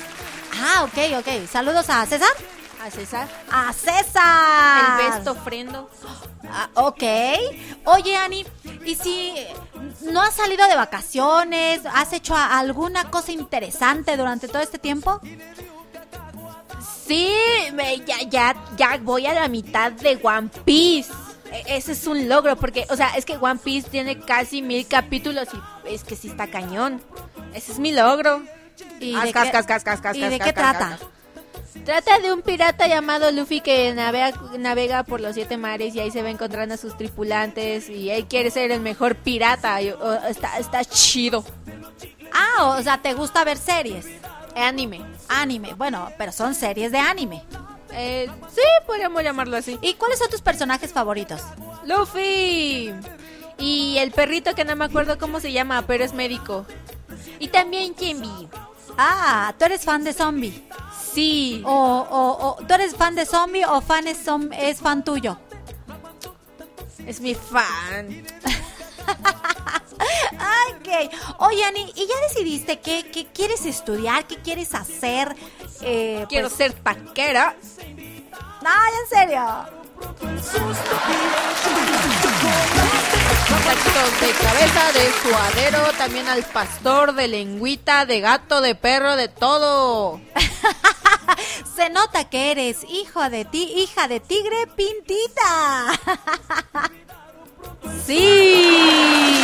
Ah, 0.62 0.84
ok, 0.84 1.18
ok. 1.18 1.48
Saludos 1.50 1.90
a 1.90 2.06
César. 2.06 2.28
A 2.84 2.90
César. 2.90 3.28
A 3.50 3.72
César. 3.72 5.00
El 5.00 5.06
besto 5.10 5.34
frendo. 5.34 5.90
Ah, 6.50 6.68
ok. 6.74 7.02
Oye, 7.86 8.16
Ani, 8.16 8.46
¿y 8.84 8.94
si 8.94 9.34
no 10.02 10.20
has 10.22 10.34
salido 10.34 10.66
de 10.68 10.76
vacaciones? 10.76 11.80
¿Has 11.92 12.12
hecho 12.12 12.36
alguna 12.36 13.10
cosa 13.10 13.32
interesante 13.32 14.16
durante 14.16 14.46
todo 14.46 14.62
este 14.62 14.78
tiempo? 14.78 15.20
Sí, 17.06 17.34
me- 17.72 17.98
ya, 18.00 18.22
ya, 18.28 18.54
ya 18.76 18.98
voy 19.02 19.26
a 19.26 19.34
la 19.34 19.48
mitad 19.48 19.90
de 19.92 20.18
One 20.22 20.48
Piece. 20.64 21.12
E- 21.54 21.76
Ese 21.76 21.92
es 21.92 22.06
un 22.06 22.28
logro, 22.28 22.56
porque, 22.56 22.86
o 22.90 22.96
sea, 22.96 23.10
es 23.16 23.24
que 23.24 23.36
One 23.36 23.60
Piece 23.62 23.88
tiene 23.88 24.18
casi 24.18 24.60
mil 24.62 24.86
capítulos 24.86 25.48
y 25.88 25.94
es 25.94 26.04
que 26.04 26.16
sí 26.16 26.28
está 26.28 26.46
cañón. 26.48 27.00
Ese 27.54 27.72
es 27.72 27.78
mi 27.78 27.92
logro. 27.92 28.42
¿Y 29.00 29.14
de 29.22 29.32
qué- 29.44 29.50
¿Y 30.18 30.20
de 30.30 30.38
qué 30.44 30.52
trata? 30.52 30.98
Trata 31.84 32.18
de 32.18 32.32
un 32.32 32.40
pirata 32.42 32.86
llamado 32.86 33.30
Luffy 33.30 33.60
que 33.60 33.92
navega, 33.94 34.32
navega 34.58 35.02
por 35.02 35.20
los 35.20 35.34
siete 35.34 35.56
mares 35.58 35.94
y 35.94 36.00
ahí 36.00 36.10
se 36.10 36.22
va 36.22 36.30
encontrando 36.30 36.74
a 36.74 36.78
sus 36.78 36.96
tripulantes 36.96 37.88
y 37.90 38.10
él 38.10 38.26
quiere 38.26 38.50
ser 38.50 38.70
el 38.70 38.80
mejor 38.80 39.16
pirata. 39.16 39.80
y, 39.82 39.90
oh, 39.90 40.14
está, 40.28 40.58
está 40.58 40.84
chido. 40.84 41.44
Ah, 42.32 42.76
o 42.78 42.82
sea, 42.82 42.98
¿te 43.02 43.12
gusta 43.14 43.44
ver 43.44 43.58
series? 43.58 44.06
Anime. 44.56 45.02
Anime. 45.28 45.74
Bueno, 45.74 46.10
pero 46.16 46.32
son 46.32 46.54
series 46.54 46.90
de 46.90 46.98
anime. 46.98 47.42
Eh, 47.96 48.28
sí, 48.54 48.60
podríamos 48.86 49.22
llamarlo 49.22 49.56
así. 49.56 49.78
¿Y 49.80 49.94
cuáles 49.94 50.18
son 50.18 50.28
tus 50.30 50.40
personajes 50.40 50.92
favoritos? 50.92 51.40
Luffy. 51.84 52.92
Y 53.58 53.98
el 53.98 54.10
perrito 54.10 54.54
que 54.54 54.64
no 54.64 54.74
me 54.76 54.84
acuerdo 54.84 55.18
cómo 55.18 55.40
se 55.40 55.52
llama, 55.52 55.82
pero 55.86 56.04
es 56.04 56.12
médico. 56.12 56.66
Y 57.38 57.48
también 57.48 57.94
Jimmy. 57.96 58.48
Ah, 58.98 59.54
¿tú 59.58 59.64
eres 59.64 59.82
fan 59.84 60.04
de 60.04 60.12
Zombie? 60.12 60.68
Sí. 61.12 61.62
O, 61.64 61.70
o, 62.10 62.48
o, 62.48 62.66
¿Tú 62.66 62.74
eres 62.74 62.96
fan 62.96 63.14
de 63.14 63.24
Zombie 63.26 63.64
o 63.64 63.80
fan 63.80 64.08
es, 64.08 64.26
zom- 64.26 64.52
es 64.56 64.80
fan 64.80 65.04
tuyo? 65.04 65.38
Es 67.06 67.20
mi 67.20 67.34
fan. 67.34 68.24
Ok. 70.74 71.10
Oye, 71.38 71.64
Ani, 71.64 71.92
¿y 71.94 72.06
ya 72.06 72.14
decidiste 72.28 72.80
qué, 72.80 73.08
qué 73.12 73.26
quieres 73.26 73.64
estudiar? 73.64 74.26
¿Qué 74.26 74.36
quieres 74.36 74.74
hacer? 74.74 75.34
Eh, 75.82 76.24
Quiero 76.28 76.48
pues- 76.48 76.56
ser 76.58 76.74
paquera. 76.74 77.54
No, 78.62 78.70
en 78.70 79.08
serio. 79.10 79.44
De 84.20 84.30
cabeza, 84.32 84.92
de 84.92 85.12
suadero, 85.22 85.92
también 85.98 86.28
al 86.28 86.42
pastor, 86.44 87.14
de 87.14 87.28
lengüita, 87.28 88.06
de 88.06 88.20
gato, 88.20 88.60
de 88.60 88.74
perro, 88.74 89.16
de 89.16 89.28
todo. 89.28 90.20
Se 91.76 91.90
nota 91.90 92.24
que 92.30 92.50
eres 92.52 92.84
hijo 92.88 93.28
de 93.30 93.44
ti, 93.44 93.64
hija 93.76 94.08
de 94.08 94.20
tigre 94.20 94.66
pintita. 94.76 96.00
Sí. 98.06 99.40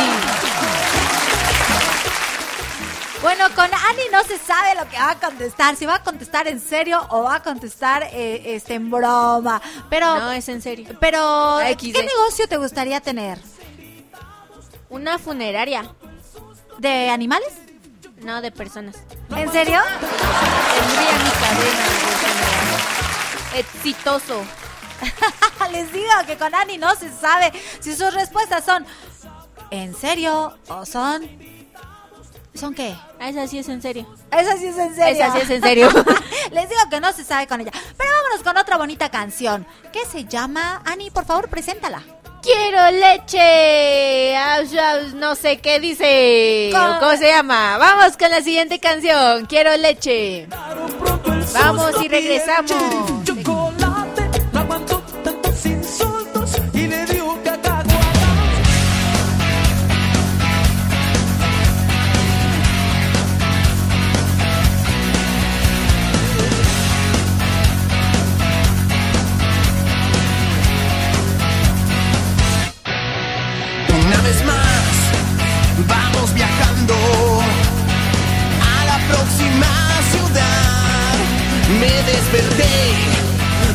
Bueno, 3.21 3.45
con 3.55 3.65
Ani 3.65 4.01
no 4.11 4.23
se 4.23 4.39
sabe 4.39 4.73
lo 4.75 4.89
que 4.89 4.97
va 4.97 5.11
a 5.11 5.19
contestar, 5.19 5.75
si 5.75 5.85
va 5.85 5.95
a 5.95 6.03
contestar 6.03 6.47
en 6.47 6.59
serio 6.59 7.05
o 7.09 7.23
va 7.23 7.35
a 7.35 7.43
contestar 7.43 8.03
eh, 8.11 8.55
este 8.55 8.73
en 8.73 8.89
broma. 8.89 9.61
Pero, 9.91 10.17
No, 10.19 10.31
es 10.31 10.49
en 10.49 10.61
serio. 10.61 10.89
pero. 10.99 11.59
¿qué 11.77 12.03
negocio 12.03 12.47
te 12.47 12.57
gustaría 12.57 12.99
tener? 12.99 13.37
Una 14.89 15.19
funeraria. 15.19 15.93
¿De 16.79 17.09
animales? 17.11 17.49
No, 18.23 18.41
de 18.41 18.51
personas. 18.51 18.95
¿En 19.35 19.51
serio? 19.51 19.79
Tendría 19.99 21.13
mi 21.23 21.29
cadena. 21.29 21.85
Exitoso. 23.55 24.43
Les 25.71 25.93
digo 25.93 26.09
que 26.25 26.37
con 26.37 26.53
Ani 26.55 26.77
no 26.77 26.95
se 26.95 27.11
sabe 27.11 27.51
si 27.79 27.95
sus 27.95 28.13
respuestas 28.13 28.63
son 28.65 28.85
¿en 29.69 29.95
serio 29.95 30.57
o 30.67 30.85
son 30.85 31.23
¿Son 32.53 32.73
qué? 32.73 32.95
Ah, 33.19 33.29
Esa 33.29 33.47
sí 33.47 33.59
es 33.59 33.69
en 33.69 33.81
serio. 33.81 34.05
Esa 34.31 34.57
sí 34.57 34.67
es 34.67 34.77
en 34.77 34.93
serio. 34.95 35.23
Esa 35.25 35.33
sí 35.33 35.39
es 35.41 35.49
en 35.49 35.61
serio. 35.61 35.89
Les 36.51 36.67
digo 36.69 36.81
que 36.89 36.99
no 36.99 37.11
se 37.13 37.23
sabe 37.23 37.47
con 37.47 37.61
ella. 37.61 37.71
Pero 37.97 38.09
vámonos 38.13 38.43
con 38.43 38.57
otra 38.57 38.77
bonita 38.77 39.09
canción. 39.09 39.65
¿Qué 39.93 40.05
se 40.05 40.25
llama? 40.25 40.81
Ani, 40.85 41.09
por 41.11 41.25
favor, 41.25 41.47
preséntala. 41.49 42.03
Quiero 42.41 42.91
leche. 42.91 44.35
No 45.15 45.35
sé 45.35 45.59
qué 45.59 45.79
dice. 45.79 46.71
¿Cómo? 46.73 46.99
¿Cómo 46.99 47.17
se 47.17 47.27
llama? 47.27 47.77
Vamos 47.77 48.17
con 48.17 48.29
la 48.31 48.41
siguiente 48.41 48.79
canción. 48.79 49.45
Quiero 49.45 49.75
leche. 49.77 50.47
Vamos 51.53 51.93
y 52.03 52.07
regresamos. 52.07 53.20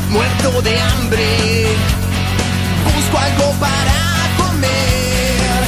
Muerto 0.09 0.61
de 0.63 0.79
hambre. 0.79 1.67
Busco 2.95 3.17
algo 3.17 3.51
para 3.59 3.99
comer. 4.37 5.59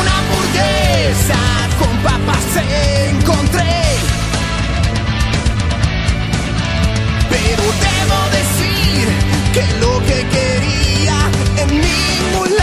Una 0.00 0.18
hamburguesa 0.18 1.40
con 1.78 1.94
papas 1.98 2.44
encontré. 3.10 3.82
Pero 7.28 7.62
debo 7.86 8.18
decir 8.38 9.08
que 9.52 9.64
lo 9.80 9.98
que 10.06 10.26
quería 10.36 11.18
en 11.58 11.68
ningún 11.68 12.56
lado 12.56 12.61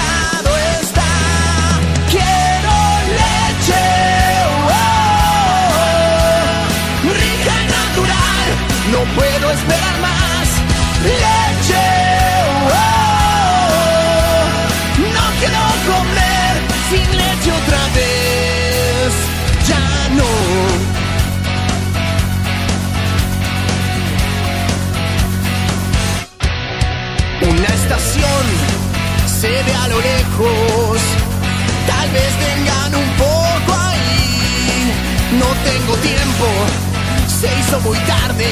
otra 17.52 17.84
vez 17.96 19.14
ya 19.68 20.10
no. 20.16 20.32
Una 27.50 27.68
estación 27.68 28.44
se 29.40 29.48
ve 29.48 29.74
a 29.74 29.88
lo 29.88 30.00
lejos, 30.02 31.00
tal 31.88 32.10
vez 32.12 32.32
vengan 32.48 32.96
un 32.96 33.10
poco 33.18 33.72
ahí. 33.80 34.94
No 35.40 35.48
tengo 35.70 35.96
tiempo, 35.98 36.48
se 37.40 37.48
hizo 37.60 37.80
muy 37.82 37.98
tarde, 38.00 38.50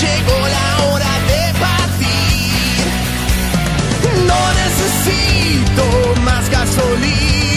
llegó 0.00 0.38
la 0.56 0.84
hora 0.84 1.12
de 1.30 1.42
partir. 1.58 2.84
No 4.26 4.40
necesito 4.62 5.84
más 6.22 6.48
gasolina. 6.50 7.49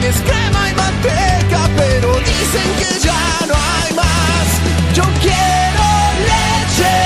Panes, 0.00 0.16
crema 0.22 0.70
y 0.70 0.74
manteca, 0.74 1.68
pero 1.76 2.14
dicen 2.20 2.74
que 2.78 2.98
ya 3.00 3.46
no 3.46 3.54
hay 3.54 3.94
más. 3.94 4.46
Yo 4.94 5.04
quiero 5.20 5.84
leche, 6.30 6.96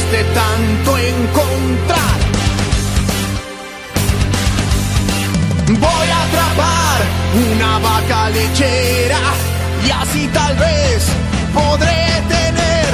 cueste 0.09 0.25
tanto 0.35 0.99
encontrar. 0.99 2.19
Voy 5.69 6.09
a 6.11 6.23
atrapar 6.25 7.01
una 7.53 7.79
vaca 7.79 8.31
lechera 8.31 9.21
y 9.87 9.91
así 9.91 10.29
tal 10.29 10.57
vez 10.57 11.05
podré 11.53 12.23
tener 12.29 12.89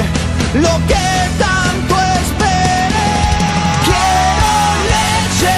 lo 0.55 0.87
que 0.87 1.07
tanto 1.39 1.95
esperé. 2.19 3.11
Quiero 3.85 4.53
leche, 4.93 5.57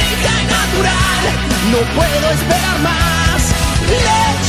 rica 0.00 0.32
y 0.42 0.46
natural, 0.56 1.22
no 1.72 1.78
puedo 1.94 2.26
esperar 2.32 2.78
más. 2.82 3.42
Leche, 3.88 4.45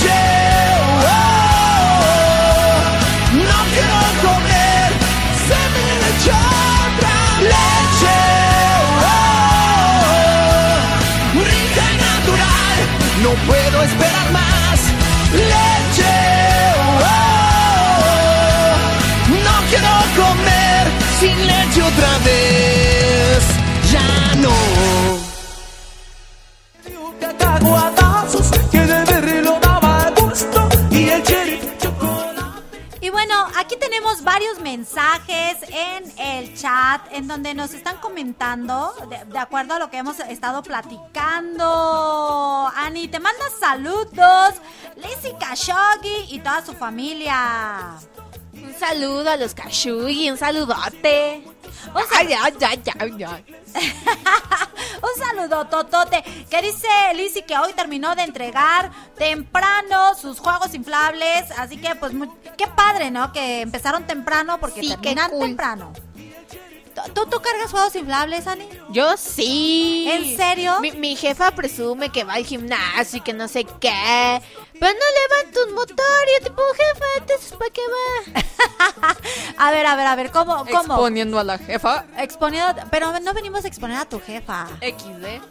más. 14.32 14.80
Leche, 15.34 16.18
oh, 17.02 18.76
no 19.30 19.56
quiero 19.70 19.94
comer 20.16 20.84
sin 21.20 21.36
leche 21.46 21.82
otra 21.82 22.18
vez, 22.24 23.44
ya 23.92 24.36
no. 24.36 24.87
Tenemos 33.98 34.24
varios 34.24 34.60
mensajes 34.60 35.58
en 35.70 36.04
el 36.20 36.56
chat 36.56 37.02
en 37.12 37.28
donde 37.28 37.56
nos 37.56 37.74
están 37.74 37.98
comentando 37.98 38.94
de, 39.10 39.40
acuerdo 39.40 39.74
a 39.74 39.80
lo 39.80 39.90
que 39.90 39.98
hemos 39.98 40.20
estado 40.20 40.62
platicando. 40.62 42.72
Ani, 42.76 43.08
te 43.08 43.20
manda 43.20 43.44
saludos. 43.60 44.54
Lizzy 44.98 45.34
Khashoggi 45.40 46.28
y 46.30 46.40
toda 46.40 46.64
su 46.64 46.74
familia. 46.74 47.98
Un 48.78 48.88
saludo 48.88 49.30
a 49.32 49.38
los 49.38 49.56
Kashugi, 49.56 50.30
un 50.30 50.38
saludote. 50.38 51.42
Un, 51.96 52.02
Ay, 52.16 52.32
ay, 52.40 52.54
ay, 52.62 53.46
un 55.02 55.24
saludo, 55.26 55.66
Totote. 55.66 56.24
Que 56.48 56.62
dice 56.62 56.88
Lizzy 57.16 57.42
que 57.42 57.58
hoy 57.58 57.74
terminó 57.74 58.16
de 58.16 58.22
entregar 58.22 58.92
temprano 59.18 60.14
sus 60.14 60.40
juegos 60.40 60.76
inflables. 60.76 61.50
Así 61.58 61.78
que, 61.78 61.96
pues, 61.96 62.14
muy- 62.14 62.30
qué 62.56 62.68
padre, 62.68 63.10
¿no? 63.10 63.32
Que 63.34 63.62
empezaron 63.62 64.06
temprano 64.06 64.60
porque 64.60 64.82
Sí, 64.82 64.90
qué 64.90 64.98
terminan 64.98 65.32
cool. 65.32 65.40
temprano. 65.48 65.94
¿Tú- 66.94 67.12
¿Tú, 67.14 67.26
¿Tú 67.30 67.42
cargas 67.42 67.72
juegos 67.72 67.96
inflables, 67.96 68.46
Ani? 68.48 68.68
Yo 68.90 69.18
sí. 69.18 70.08
¿En 70.10 70.38
serio? 70.38 70.80
Mi, 70.82 70.92
mi 70.92 71.16
jefa 71.16 71.52
presume 71.52 72.10
que 72.10 72.24
va 72.24 72.34
al 72.34 72.46
gimnasio 72.46 73.18
y 73.18 73.22
que 73.22 73.34
no 73.34 73.48
sé 73.48 73.66
qué. 73.80 74.42
Pero 74.80 74.94
no 74.94 75.06
levanta 75.20 75.60
un 75.68 75.74
motor. 75.74 75.98
Y 76.28 76.44
yo 76.44 76.50
tipo, 76.50 76.62
jefa, 76.74 77.06
entonces 77.18 77.54
¿para 77.54 77.72
qué 77.72 77.82
va? 77.88 78.44
A 79.58 79.72
ver, 79.72 79.86
a 79.86 79.96
ver, 79.96 80.08
a 80.08 80.16
ver, 80.16 80.32
¿cómo? 80.32 80.66
cómo? 80.66 80.94
Exponiendo 80.94 81.40
a 81.40 81.44
la 81.44 81.58
jefa. 81.58 82.06
Exponiendo, 82.18 82.76
pero 82.92 83.20
no 83.20 83.34
venimos 83.34 83.66
a 83.66 83.68
exponer 83.68 83.98
a 83.98 84.06
tu 84.06 84.20
jefa. 84.20 84.68
XD. 84.82 85.42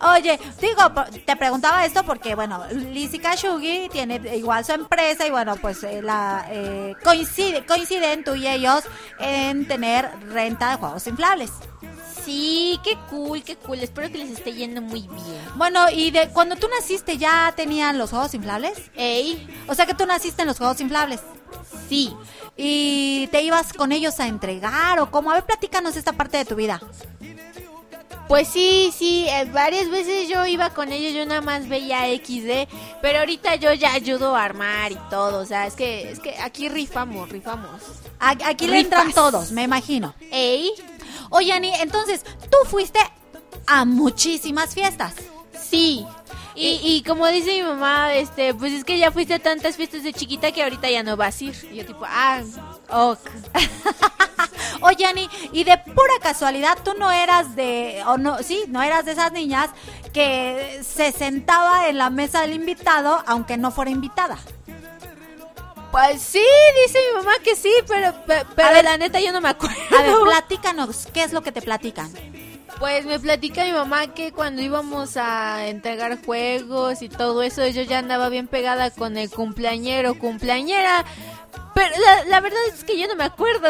Oye, 0.00 0.38
digo, 0.60 0.82
te 1.24 1.36
preguntaba 1.36 1.84
esto 1.84 2.04
porque, 2.04 2.34
bueno, 2.34 2.64
Lizzy 2.70 3.18
Kashugi 3.18 3.88
tiene 3.90 4.20
igual 4.36 4.64
su 4.64 4.72
empresa 4.72 5.26
y, 5.26 5.30
bueno, 5.30 5.56
pues 5.56 5.82
eh, 5.84 6.02
la 6.02 6.46
eh, 6.50 6.94
coincide, 7.02 7.64
coinciden 7.66 8.24
tú 8.24 8.34
y 8.34 8.46
ellos 8.46 8.84
en 9.18 9.66
tener 9.66 10.10
renta 10.28 10.70
de 10.70 10.76
juegos 10.76 11.06
inflables. 11.06 11.50
Sí, 12.24 12.78
qué 12.84 12.96
cool, 13.10 13.42
qué 13.42 13.56
cool. 13.56 13.78
Espero 13.78 14.10
que 14.10 14.18
les 14.18 14.30
esté 14.30 14.52
yendo 14.52 14.80
muy 14.82 15.02
bien. 15.02 15.42
Bueno, 15.56 15.88
y 15.90 16.10
de 16.10 16.28
cuando 16.28 16.56
tú 16.56 16.66
naciste 16.68 17.16
ya 17.16 17.52
tenían 17.56 17.96
los 17.98 18.10
juegos 18.10 18.34
inflables? 18.34 18.78
Ey, 18.94 19.46
O 19.68 19.74
sea 19.74 19.86
que 19.86 19.94
tú 19.94 20.04
naciste 20.06 20.42
en 20.42 20.48
los 20.48 20.58
juegos 20.58 20.80
inflables. 20.80 21.20
sí. 21.88 22.14
¿Y 22.60 23.28
te 23.28 23.42
ibas 23.42 23.72
con 23.72 23.92
ellos 23.92 24.18
a 24.18 24.26
entregar 24.26 24.98
o 24.98 25.12
cómo? 25.12 25.30
A 25.30 25.34
ver, 25.34 25.44
platícanos 25.44 25.94
esta 25.96 26.12
parte 26.12 26.38
de 26.38 26.44
tu 26.44 26.56
vida. 26.56 26.80
Pues 28.26 28.46
sí, 28.48 28.92
sí, 28.94 29.26
eh, 29.26 29.46
varias 29.46 29.88
veces 29.88 30.28
yo 30.28 30.44
iba 30.44 30.68
con 30.70 30.92
ellos, 30.92 31.14
yo 31.14 31.24
nada 31.24 31.40
más 31.40 31.66
veía 31.66 32.00
XD, 32.14 32.68
pero 33.00 33.20
ahorita 33.20 33.54
yo 33.54 33.72
ya 33.72 33.94
ayudo 33.94 34.36
a 34.36 34.44
armar 34.44 34.92
y 34.92 34.98
todo, 35.08 35.38
o 35.40 35.46
sea, 35.46 35.66
es 35.66 35.74
que, 35.74 36.10
es 36.10 36.18
que 36.20 36.36
aquí 36.38 36.68
rifamos, 36.68 37.30
rifamos. 37.30 37.70
Aquí 38.18 38.66
le 38.66 38.80
entran 38.80 39.12
todos, 39.14 39.50
me 39.52 39.62
imagino. 39.62 40.14
Ey, 40.30 40.70
Oye, 41.30 41.52
Ani, 41.52 41.72
entonces, 41.80 42.24
tú 42.50 42.56
fuiste 42.68 42.98
a 43.66 43.84
muchísimas 43.84 44.74
fiestas. 44.74 45.14
sí. 45.52 46.06
Y, 46.54 46.80
y 46.82 47.02
como 47.04 47.24
dice 47.28 47.52
mi 47.54 47.62
mamá, 47.62 48.14
este, 48.14 48.52
pues 48.52 48.72
es 48.72 48.82
que 48.82 48.98
ya 48.98 49.12
fuiste 49.12 49.34
a 49.34 49.38
tantas 49.38 49.76
fiestas 49.76 50.02
de 50.02 50.12
chiquita 50.12 50.50
que 50.50 50.64
ahorita 50.64 50.90
ya 50.90 51.04
no 51.04 51.16
vas 51.16 51.40
a 51.40 51.44
ir. 51.44 51.68
Y 51.70 51.76
yo 51.76 51.86
tipo, 51.86 52.04
ah, 52.04 52.40
ok. 52.90 53.20
Oye, 54.80 55.06
Ani, 55.06 55.28
y 55.52 55.62
de 55.62 55.78
pura 55.78 56.14
casualidad, 56.20 56.76
tú 56.84 56.94
no 56.98 57.12
eras 57.12 57.54
de, 57.54 58.02
o 58.08 58.18
no, 58.18 58.42
sí, 58.42 58.64
no 58.66 58.82
eras 58.82 59.04
de 59.04 59.12
esas 59.12 59.30
niñas 59.30 59.70
que 60.12 60.80
se 60.82 61.12
sentaba 61.12 61.88
en 61.88 61.96
la 61.96 62.10
mesa 62.10 62.40
del 62.40 62.54
invitado, 62.54 63.22
aunque 63.26 63.56
no 63.56 63.70
fuera 63.70 63.92
invitada. 63.92 64.36
Pues 65.90 66.20
sí, 66.20 66.44
dice 66.86 66.98
mi 67.08 67.18
mamá 67.18 67.32
que 67.42 67.56
sí, 67.56 67.72
pero, 67.86 68.12
pe- 68.26 68.44
pero, 68.54 68.68
ver. 68.74 68.84
la 68.84 68.98
neta 68.98 69.20
yo 69.20 69.32
no 69.32 69.40
me 69.40 69.48
acuerdo. 69.48 69.76
A 69.98 70.02
ver, 70.02 70.14
platícanos, 70.22 71.06
¿qué 71.14 71.22
es 71.24 71.32
lo 71.32 71.40
que 71.42 71.50
te 71.52 71.62
platican? 71.62 72.12
Pues 72.78 73.06
me 73.06 73.18
platica 73.18 73.64
mi 73.64 73.72
mamá 73.72 74.08
que 74.14 74.30
cuando 74.32 74.62
íbamos 74.62 75.16
a 75.16 75.66
entregar 75.66 76.22
juegos 76.24 77.02
y 77.02 77.08
todo 77.08 77.42
eso, 77.42 77.66
yo 77.66 77.82
ya 77.82 77.98
andaba 77.98 78.28
bien 78.28 78.46
pegada 78.46 78.90
con 78.90 79.16
el 79.16 79.30
cumpleañero, 79.30 80.18
cumpleañera. 80.18 81.04
Pero 81.74 81.90
la, 82.04 82.24
la 82.26 82.40
verdad 82.40 82.58
es 82.72 82.84
que 82.84 82.98
yo 82.98 83.08
no 83.08 83.16
me 83.16 83.24
acuerdo. 83.24 83.68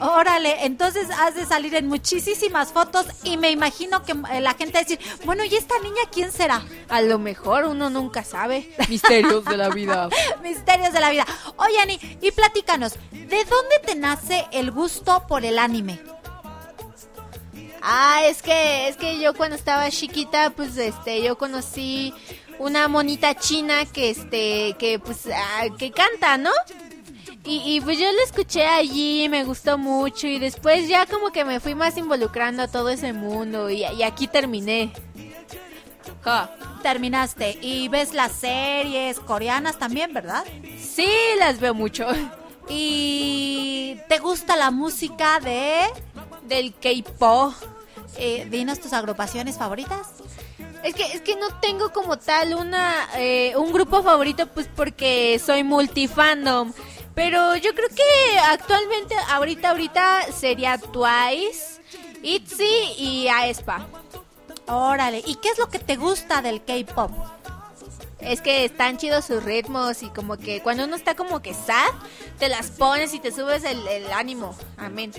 Órale, 0.00 0.64
entonces 0.64 1.08
has 1.10 1.34
de 1.34 1.46
salir 1.46 1.74
en 1.74 1.86
muchísimas 1.86 2.72
fotos 2.72 3.06
y 3.22 3.36
me 3.36 3.50
imagino 3.50 4.02
que 4.02 4.12
eh, 4.32 4.40
la 4.40 4.54
gente 4.54 4.74
va 4.74 4.80
a 4.80 4.82
decir, 4.82 4.98
bueno, 5.24 5.44
¿y 5.44 5.54
esta 5.54 5.78
niña 5.80 6.02
quién 6.12 6.32
será? 6.32 6.62
A 6.88 7.00
lo 7.02 7.18
mejor 7.18 7.64
uno 7.64 7.90
nunca 7.90 8.24
sabe. 8.24 8.74
Misterios 8.88 9.44
de 9.44 9.56
la 9.56 9.68
vida. 9.68 10.08
Misterios 10.42 10.92
de 10.92 11.00
la 11.00 11.10
vida. 11.10 11.26
Oye, 11.56 11.78
Ani, 11.80 11.98
y 12.20 12.30
platícanos, 12.32 12.94
¿de 13.12 13.44
dónde 13.44 13.78
te 13.84 13.94
nace 13.94 14.46
el 14.52 14.70
gusto 14.70 15.24
por 15.28 15.44
el 15.44 15.58
anime? 15.58 16.00
Ah, 17.82 18.22
es 18.26 18.42
que, 18.42 18.88
es 18.88 18.96
que 18.96 19.18
yo 19.18 19.34
cuando 19.34 19.56
estaba 19.56 19.90
chiquita, 19.90 20.50
pues 20.50 20.76
este, 20.76 21.22
yo 21.22 21.36
conocí 21.36 22.14
una 22.58 22.86
monita 22.86 23.34
china 23.34 23.84
que 23.86 24.10
este, 24.10 24.76
que 24.78 25.00
pues, 25.00 25.26
ah, 25.34 25.64
que 25.76 25.90
canta, 25.90 26.38
¿no? 26.38 26.52
Y, 27.44 27.76
y 27.76 27.80
pues 27.80 27.98
yo 27.98 28.10
la 28.12 28.22
escuché 28.22 28.66
allí, 28.66 29.28
me 29.28 29.44
gustó 29.44 29.76
mucho 29.76 30.26
y 30.28 30.38
después 30.38 30.88
ya 30.88 31.06
como 31.06 31.32
que 31.32 31.44
me 31.44 31.58
fui 31.58 31.74
más 31.74 31.96
involucrando 31.96 32.62
a 32.62 32.68
todo 32.68 32.88
ese 32.88 33.12
mundo 33.12 33.68
y, 33.68 33.84
y 33.84 34.02
aquí 34.04 34.28
terminé. 34.28 34.92
Ja. 36.22 36.54
terminaste. 36.82 37.58
Y 37.60 37.88
ves 37.88 38.14
las 38.14 38.32
series 38.32 39.18
coreanas 39.20 39.78
también, 39.78 40.12
¿verdad? 40.12 40.44
Sí, 40.78 41.08
las 41.38 41.58
veo 41.60 41.74
mucho. 41.74 42.06
Y 42.68 43.96
te 44.08 44.18
gusta 44.18 44.56
la 44.56 44.70
música 44.70 45.40
de... 45.40 45.80
Del 46.46 46.74
K-pop. 46.74 47.54
Eh, 48.16 48.46
dinos 48.50 48.78
tus 48.80 48.92
agrupaciones 48.92 49.56
favoritas. 49.56 50.08
Es 50.82 50.94
que, 50.94 51.04
es 51.12 51.20
que 51.22 51.36
no 51.36 51.48
tengo 51.60 51.92
como 51.92 52.18
tal 52.18 52.54
una 52.54 53.08
eh, 53.16 53.54
un 53.56 53.72
grupo 53.72 54.02
favorito, 54.02 54.46
pues 54.48 54.68
porque 54.74 55.40
soy 55.44 55.64
multifandom. 55.64 56.72
Pero 57.14 57.56
yo 57.56 57.74
creo 57.74 57.88
que 57.88 58.38
actualmente, 58.38 59.14
ahorita, 59.30 59.70
ahorita 59.70 60.32
sería 60.32 60.78
Twice, 60.78 61.80
ITZY 62.22 62.94
y 62.96 63.28
aespa. 63.28 63.86
Órale, 64.66 65.22
¿y 65.26 65.34
qué 65.36 65.50
es 65.50 65.58
lo 65.58 65.68
que 65.68 65.78
te 65.78 65.96
gusta 65.96 66.40
del 66.40 66.62
K-pop? 66.64 67.10
Es 68.22 68.40
que 68.40 68.64
están 68.64 68.98
chidos 68.98 69.24
sus 69.24 69.42
ritmos 69.42 70.02
y 70.02 70.08
como 70.10 70.36
que 70.36 70.62
cuando 70.62 70.84
uno 70.84 70.96
está 70.96 71.14
como 71.14 71.42
que 71.42 71.54
sad, 71.54 71.90
te 72.38 72.48
las 72.48 72.70
pones 72.70 73.14
y 73.14 73.20
te 73.20 73.32
subes 73.32 73.64
el, 73.64 73.86
el 73.88 74.12
ánimo. 74.12 74.56
Amén. 74.76 75.12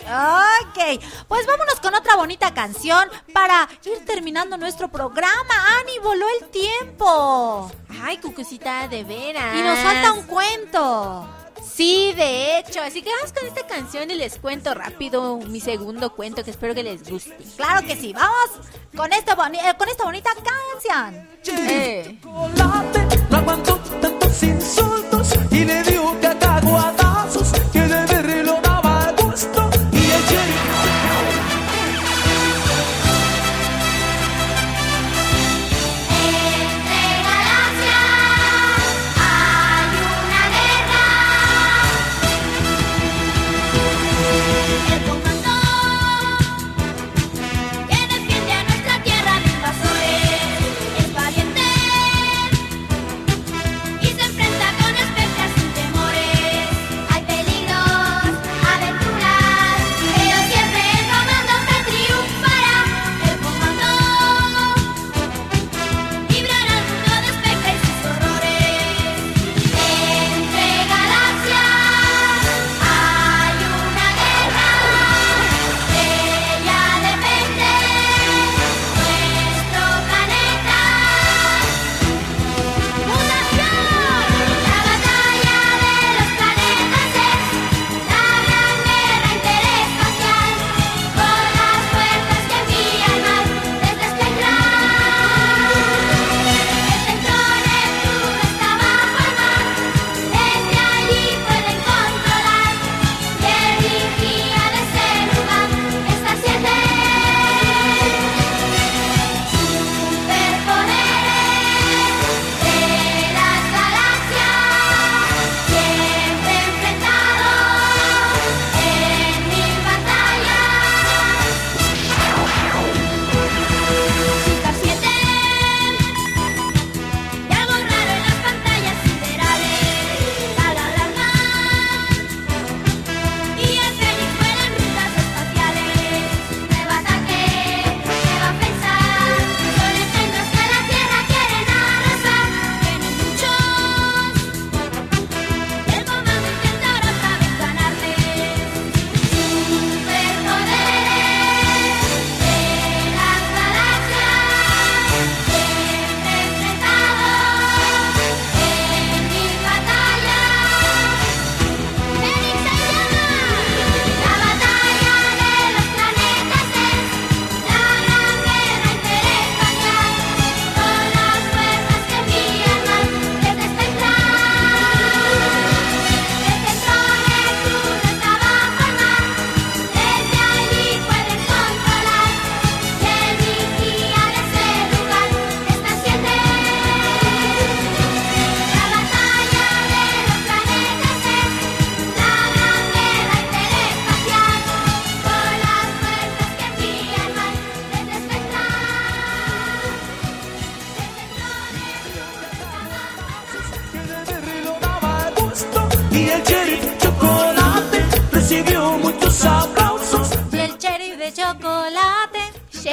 Ok, 0.00 1.02
pues 1.28 1.46
vámonos 1.46 1.80
con 1.80 1.94
otra 1.94 2.16
bonita 2.16 2.52
canción 2.54 3.08
para 3.32 3.68
ir 3.84 4.04
terminando 4.04 4.56
nuestro 4.56 4.88
programa. 4.88 5.54
¡Ani, 5.80 5.98
voló 6.02 6.26
el 6.40 6.48
tiempo! 6.50 7.70
Ay, 8.02 8.18
cucucita, 8.18 8.88
de 8.88 9.04
veras. 9.04 9.56
Y 9.58 9.62
nos 9.62 9.78
falta 9.78 10.12
un 10.12 10.22
cuento. 10.24 11.41
Sí, 11.74 12.12
de 12.16 12.58
hecho. 12.58 12.80
Así 12.82 13.02
que 13.02 13.10
vamos 13.10 13.32
con 13.32 13.46
esta 13.46 13.66
canción 13.66 14.10
y 14.10 14.14
les 14.14 14.38
cuento 14.38 14.74
rápido 14.74 15.38
mi 15.38 15.60
segundo 15.60 16.14
cuento 16.14 16.44
que 16.44 16.50
espero 16.50 16.74
que 16.74 16.82
les 16.82 17.08
guste. 17.08 17.36
Claro 17.56 17.86
que 17.86 17.96
sí, 17.96 18.12
vamos 18.12 18.50
con, 18.96 19.10
boni- 19.10 19.58
eh, 19.58 19.74
con 19.78 19.88
esta 19.88 20.04
bonita 20.04 20.30
canción. 20.34 21.28
Eh. 21.46 22.18
chocolate 22.22 23.06
no 23.30 23.36
aguantó 23.38 23.76
tantos 24.00 24.42
insultos 24.42 25.28
y 25.50 25.64
le 25.64 25.82
dio 25.82 26.20
cacahuatazos 26.20 27.52
que 27.72 27.80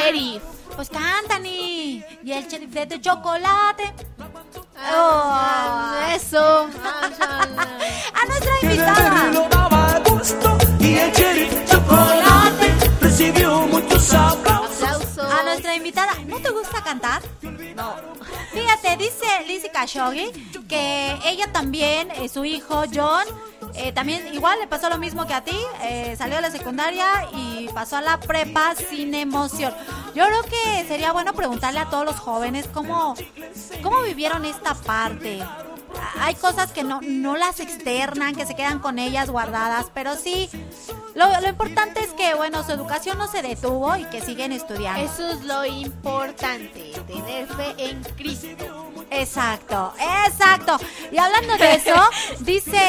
Sheriff. 0.10 0.42
Pues 0.76 0.90
canta, 0.90 1.38
ni. 1.38 2.04
Y 2.24 2.32
el 2.32 2.48
sheriff 2.48 2.72
de 2.72 3.00
chocolate. 3.00 3.94
Ah, 4.76 6.14
eso. 6.16 6.40
A 8.14 8.26
nuestra 8.26 8.54
invitada. 8.64 9.24
verlo 9.24 9.48
daba 9.52 10.00
gusto 10.10 10.58
y 10.80 10.96
el 10.96 11.12
cherry 11.12 11.50
chocolate 11.70 12.74
recibió 13.02 13.62
muchos 13.68 14.12
aplausos 14.14 14.82
Aplausos. 14.82 15.32
A 15.32 15.44
nuestra 15.44 15.76
invitada. 15.76 16.14
¿No 16.26 16.40
te 16.40 16.50
gusta 16.50 16.84
cantar? 16.84 17.22
No. 17.76 17.96
Fíjate, 18.52 18.98
dice 18.98 19.28
Lizzie 19.46 19.72
Khashoggi 19.72 20.32
que 20.68 21.20
ella 21.24 21.52
también, 21.52 22.10
eh, 22.12 22.30
su 22.30 22.46
hijo 22.46 22.84
John, 22.94 23.26
eh, 23.76 23.92
también 23.92 24.34
igual 24.34 24.60
le 24.60 24.68
pasó 24.68 24.90
lo 24.90 24.98
mismo 24.98 25.26
que 25.28 25.34
a 25.34 25.44
ti. 25.44 25.58
eh, 25.84 26.16
salió 26.18 26.36
de 26.38 26.42
la 26.42 26.52
secundaria 26.52 27.06
y 27.34 27.70
pasó 27.74 27.98
a 27.98 28.02
la 28.02 28.20
prepa 28.20 28.74
sin 28.76 29.14
emoción. 29.14 29.74
Yo 30.16 30.26
creo 30.26 30.44
que 30.44 30.86
sería 30.88 31.12
bueno 31.12 31.34
preguntarle 31.34 31.80
a 31.80 31.90
todos 31.90 32.06
los 32.06 32.16
jóvenes 32.20 32.68
cómo, 32.74 33.16
cómo 33.82 34.02
vivieron 34.02 34.46
esta 34.46 34.74
parte. 34.74 35.42
hay 36.20 36.36
cosas 36.36 36.72
que 36.72 36.84
no, 36.84 37.00
no 37.02 37.36
las 37.36 37.60
externan, 37.60 38.36
que 38.36 38.46
se 38.46 38.56
quedan 38.56 38.80
con 38.80 39.00
ellas 39.00 39.30
guardadas, 39.30 39.88
pero 39.94 40.16
sí, 40.16 40.50
lo, 41.16 41.26
lo 41.42 41.50
importante 41.50 42.02
es 42.02 42.14
que, 42.14 42.36
bueno, 42.36 42.64
su 42.64 42.72
educación 42.72 43.18
no 43.18 43.28
se 43.28 43.42
detuvo 43.42 43.96
y 43.98 44.06
que 44.06 44.22
siguen 44.22 44.52
estudiando. 44.52 45.02
Eso 45.02 45.28
es 45.30 45.44
lo 45.44 45.66
importante, 45.66 46.92
tener 47.08 47.48
fe 47.48 47.76
en 47.78 48.04
Cristo. 48.16 48.89
Exacto, 49.12 49.94
exacto. 50.26 50.78
Y 51.12 51.18
hablando 51.18 51.58
de 51.58 51.76
eso, 51.76 51.96
dice, 52.40 52.80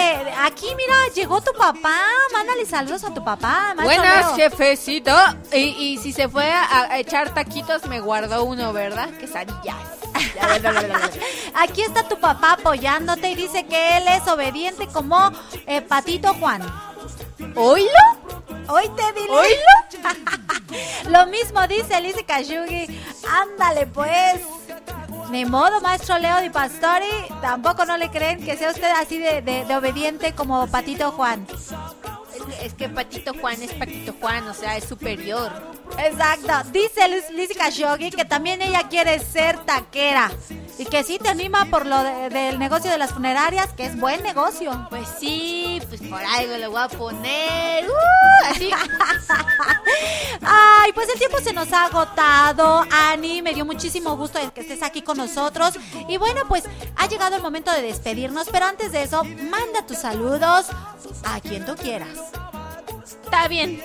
aquí 0.42 0.66
mira, 0.76 0.94
llegó 1.14 1.40
tu 1.40 1.52
papá, 1.52 1.98
mándale 2.32 2.66
saludos 2.66 3.04
a 3.04 3.14
tu 3.14 3.24
papá. 3.24 3.74
Buenas, 3.82 4.34
jefecito. 4.36 5.14
Y, 5.52 5.58
y 5.58 5.98
si 5.98 6.12
se 6.12 6.28
fue 6.28 6.50
a, 6.50 6.82
a 6.90 6.98
echar 6.98 7.32
taquitos, 7.32 7.86
me 7.86 8.00
guardó 8.00 8.44
uno, 8.44 8.72
¿verdad? 8.72 9.10
Quesadillas. 9.18 9.76
Aquí 11.54 11.82
está 11.82 12.06
tu 12.08 12.18
papá 12.18 12.52
apoyándote 12.52 13.30
y 13.30 13.34
dice 13.34 13.64
que 13.66 13.96
él 13.98 14.08
es 14.08 14.26
obediente 14.28 14.86
como 14.88 15.30
eh, 15.66 15.80
Patito 15.80 16.34
Juan. 16.34 16.62
¿Oílo? 17.54 17.88
Hoy 18.68 18.88
te 18.96 19.20
dile. 19.20 19.32
Lo 21.08 21.26
mismo 21.26 21.66
dice 21.66 22.00
Lizzie 22.00 22.24
Kashugi. 22.24 23.00
Ándale 23.28 23.86
pues. 23.86 24.40
Ni 25.30 25.44
modo, 25.44 25.80
maestro 25.80 26.18
Leo 26.18 26.40
Di 26.40 26.50
Pastori. 26.50 27.06
Tampoco 27.40 27.84
no 27.84 27.96
le 27.96 28.10
creen 28.10 28.44
que 28.44 28.56
sea 28.56 28.70
usted 28.70 28.90
así 29.00 29.18
de, 29.18 29.42
de- 29.42 29.64
de 29.64 29.76
obediente 29.76 30.34
como 30.34 30.66
Patito 30.66 31.12
Juan. 31.12 31.46
Es, 32.62 32.74
que 32.74 32.88
Patito 32.88 33.32
Juan 33.40 33.60
es 33.62 33.72
Patito 33.74 34.14
Juan, 34.20 34.46
o 34.48 34.54
sea, 34.54 34.76
es 34.76 34.84
superior. 34.84 35.50
Exacto. 35.98 36.70
Dice 36.72 37.08
Liz- 37.08 37.30
Lizzie 37.30 37.54
Kashogi 37.56 38.10
que 38.10 38.24
también 38.24 38.62
ella 38.62 38.88
quiere 38.88 39.18
ser 39.18 39.58
taquera. 39.64 40.30
Y 40.78 40.86
que 40.86 41.04
sí 41.04 41.18
te 41.18 41.28
anima 41.28 41.66
por 41.66 41.84
lo 41.86 42.02
de- 42.02 42.30
del 42.30 42.58
negocio 42.58 42.90
de 42.90 42.96
las 42.98 43.12
funerarias, 43.12 43.68
que 43.74 43.84
es 43.86 43.98
buen 44.00 44.22
negocio. 44.22 44.86
Pues 44.88 45.06
sí, 45.18 45.80
pues 45.88 46.00
por 46.02 46.22
algo 46.22 46.56
le 46.56 46.66
voy 46.68 46.80
a 46.80 46.88
poner. 46.88 47.86
¡Uh! 47.88 48.46
así. 48.50 48.70
Ay, 50.42 50.92
pues 50.94 51.08
el 51.10 51.18
tiempo 51.18 51.38
se 51.38 51.52
nos 51.52 51.72
ha 51.72 51.86
agotado. 51.86 52.84
Ani, 52.90 53.42
me 53.42 53.52
dio 53.52 53.64
muchísimo 53.64 54.16
gusto 54.16 54.38
que 54.54 54.60
estés 54.62 54.82
aquí 54.82 55.02
con 55.02 55.16
nosotros. 55.18 55.74
Y 56.08 56.16
bueno, 56.16 56.42
pues 56.48 56.64
ha 56.96 57.06
llegado 57.06 57.36
el 57.36 57.42
momento 57.42 57.70
de 57.72 57.82
despedirnos. 57.82 58.48
Pero 58.50 58.66
antes 58.66 58.92
de 58.92 59.02
eso, 59.02 59.22
manda 59.24 59.84
tus 59.86 59.98
saludos 59.98 60.66
a 61.24 61.40
quien 61.40 61.64
tú 61.66 61.74
quieras. 61.76 62.08
Está 63.24 63.48
bien. 63.48 63.82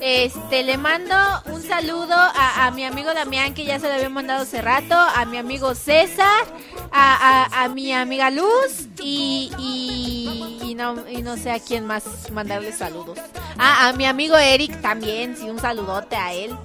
Este, 0.00 0.64
le 0.64 0.78
mando 0.78 1.14
un 1.46 1.62
saludo 1.62 2.14
a, 2.14 2.66
a 2.66 2.70
mi 2.72 2.84
amigo 2.84 3.14
Damián, 3.14 3.54
que 3.54 3.64
ya 3.64 3.78
se 3.78 3.86
lo 3.86 3.94
había 3.94 4.08
mandado 4.08 4.42
hace 4.42 4.60
rato, 4.60 4.94
a 4.96 5.24
mi 5.26 5.36
amigo 5.38 5.76
César, 5.76 6.44
a, 6.90 7.62
a- 7.62 7.68
mi 7.68 7.92
amiga 7.92 8.28
Luz 8.30 8.88
y, 9.00 9.52
y, 9.58 10.58
y 10.70 10.74
no, 10.74 11.08
y 11.08 11.22
no 11.22 11.36
sé 11.36 11.52
a 11.52 11.60
quién 11.60 11.86
más 11.86 12.02
mandarle 12.32 12.72
saludos. 12.72 13.16
Ah, 13.58 13.88
a 13.88 13.92
mi 13.92 14.04
amigo 14.06 14.36
Eric 14.36 14.80
también, 14.80 15.36
sí, 15.36 15.48
un 15.48 15.60
saludote 15.60 16.16
a 16.16 16.32
él. 16.32 16.56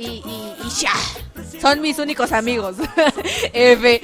Y, 0.00 0.22
y, 0.24 0.56
y 0.64 0.70
ya. 0.80 0.92
Son 1.60 1.80
mis 1.80 1.98
únicos 1.98 2.32
amigos. 2.32 2.76
F. 3.52 4.00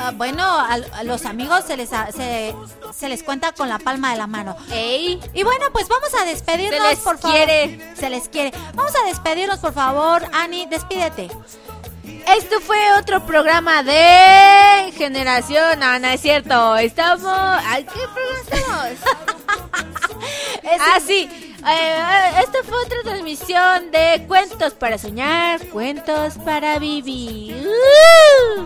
Ah, 0.00 0.12
bueno, 0.14 0.42
a, 0.44 0.74
a 0.94 1.02
los 1.04 1.26
amigos 1.26 1.64
se 1.66 1.76
les, 1.76 1.92
a- 1.92 2.10
se, 2.12 2.54
se 2.96 3.08
les 3.08 3.22
cuenta 3.22 3.52
con 3.52 3.68
la 3.68 3.78
palma 3.78 4.12
de 4.12 4.16
la 4.16 4.26
mano. 4.26 4.56
Ey. 4.70 5.20
Y 5.34 5.42
bueno, 5.42 5.66
pues 5.72 5.88
vamos 5.88 6.08
a 6.20 6.24
despedirnos, 6.24 6.80
Se 6.80 6.88
les 6.88 6.98
por 7.00 7.18
favor. 7.18 7.36
quiere. 7.36 7.94
Se 7.98 8.08
les 8.08 8.28
quiere. 8.28 8.52
Vamos 8.74 8.92
a 8.96 9.06
despedirnos, 9.06 9.58
por 9.58 9.74
favor. 9.74 10.22
Ani, 10.32 10.66
despídete. 10.66 11.28
Esto 12.36 12.60
fue 12.60 12.78
otro 12.98 13.24
programa 13.26 13.82
de 13.82 14.92
Generación. 14.96 15.78
No, 15.80 15.98
no 15.98 16.08
es 16.08 16.20
cierto. 16.20 16.76
Estamos. 16.76 17.26
¿A 17.32 17.76
qué 17.78 18.00
programa 18.14 18.88
estamos? 18.90 20.07
ah, 20.80 20.98
sí. 21.04 21.28
Eh, 21.66 22.30
esta 22.42 22.62
fue 22.62 22.78
otra 22.84 22.98
transmisión 23.02 23.90
de 23.90 24.24
Cuentos 24.26 24.74
para 24.74 24.96
Soñar, 24.96 25.66
Cuentos 25.68 26.34
para 26.44 26.78
Vivir. 26.78 27.66
¡Uh! 27.66 28.62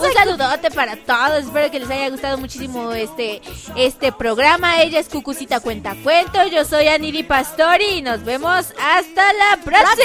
Un 0.00 0.12
saludote 0.12 0.70
para 0.70 0.96
todos. 0.96 1.44
Espero 1.44 1.70
que 1.70 1.80
les 1.80 1.90
haya 1.90 2.10
gustado 2.10 2.36
muchísimo 2.38 2.92
este, 2.92 3.40
este 3.76 4.12
programa. 4.12 4.82
Ella 4.82 5.00
es 5.00 5.08
Cucucita 5.08 5.60
Cuenta 5.60 5.96
Cuentos. 6.02 6.50
Yo 6.50 6.64
soy 6.64 6.88
Aniri 6.88 7.22
Pastori 7.22 7.98
y 7.98 8.02
nos 8.02 8.24
vemos 8.24 8.66
hasta 8.78 9.32
la 9.32 9.56
próxima. 9.64 9.98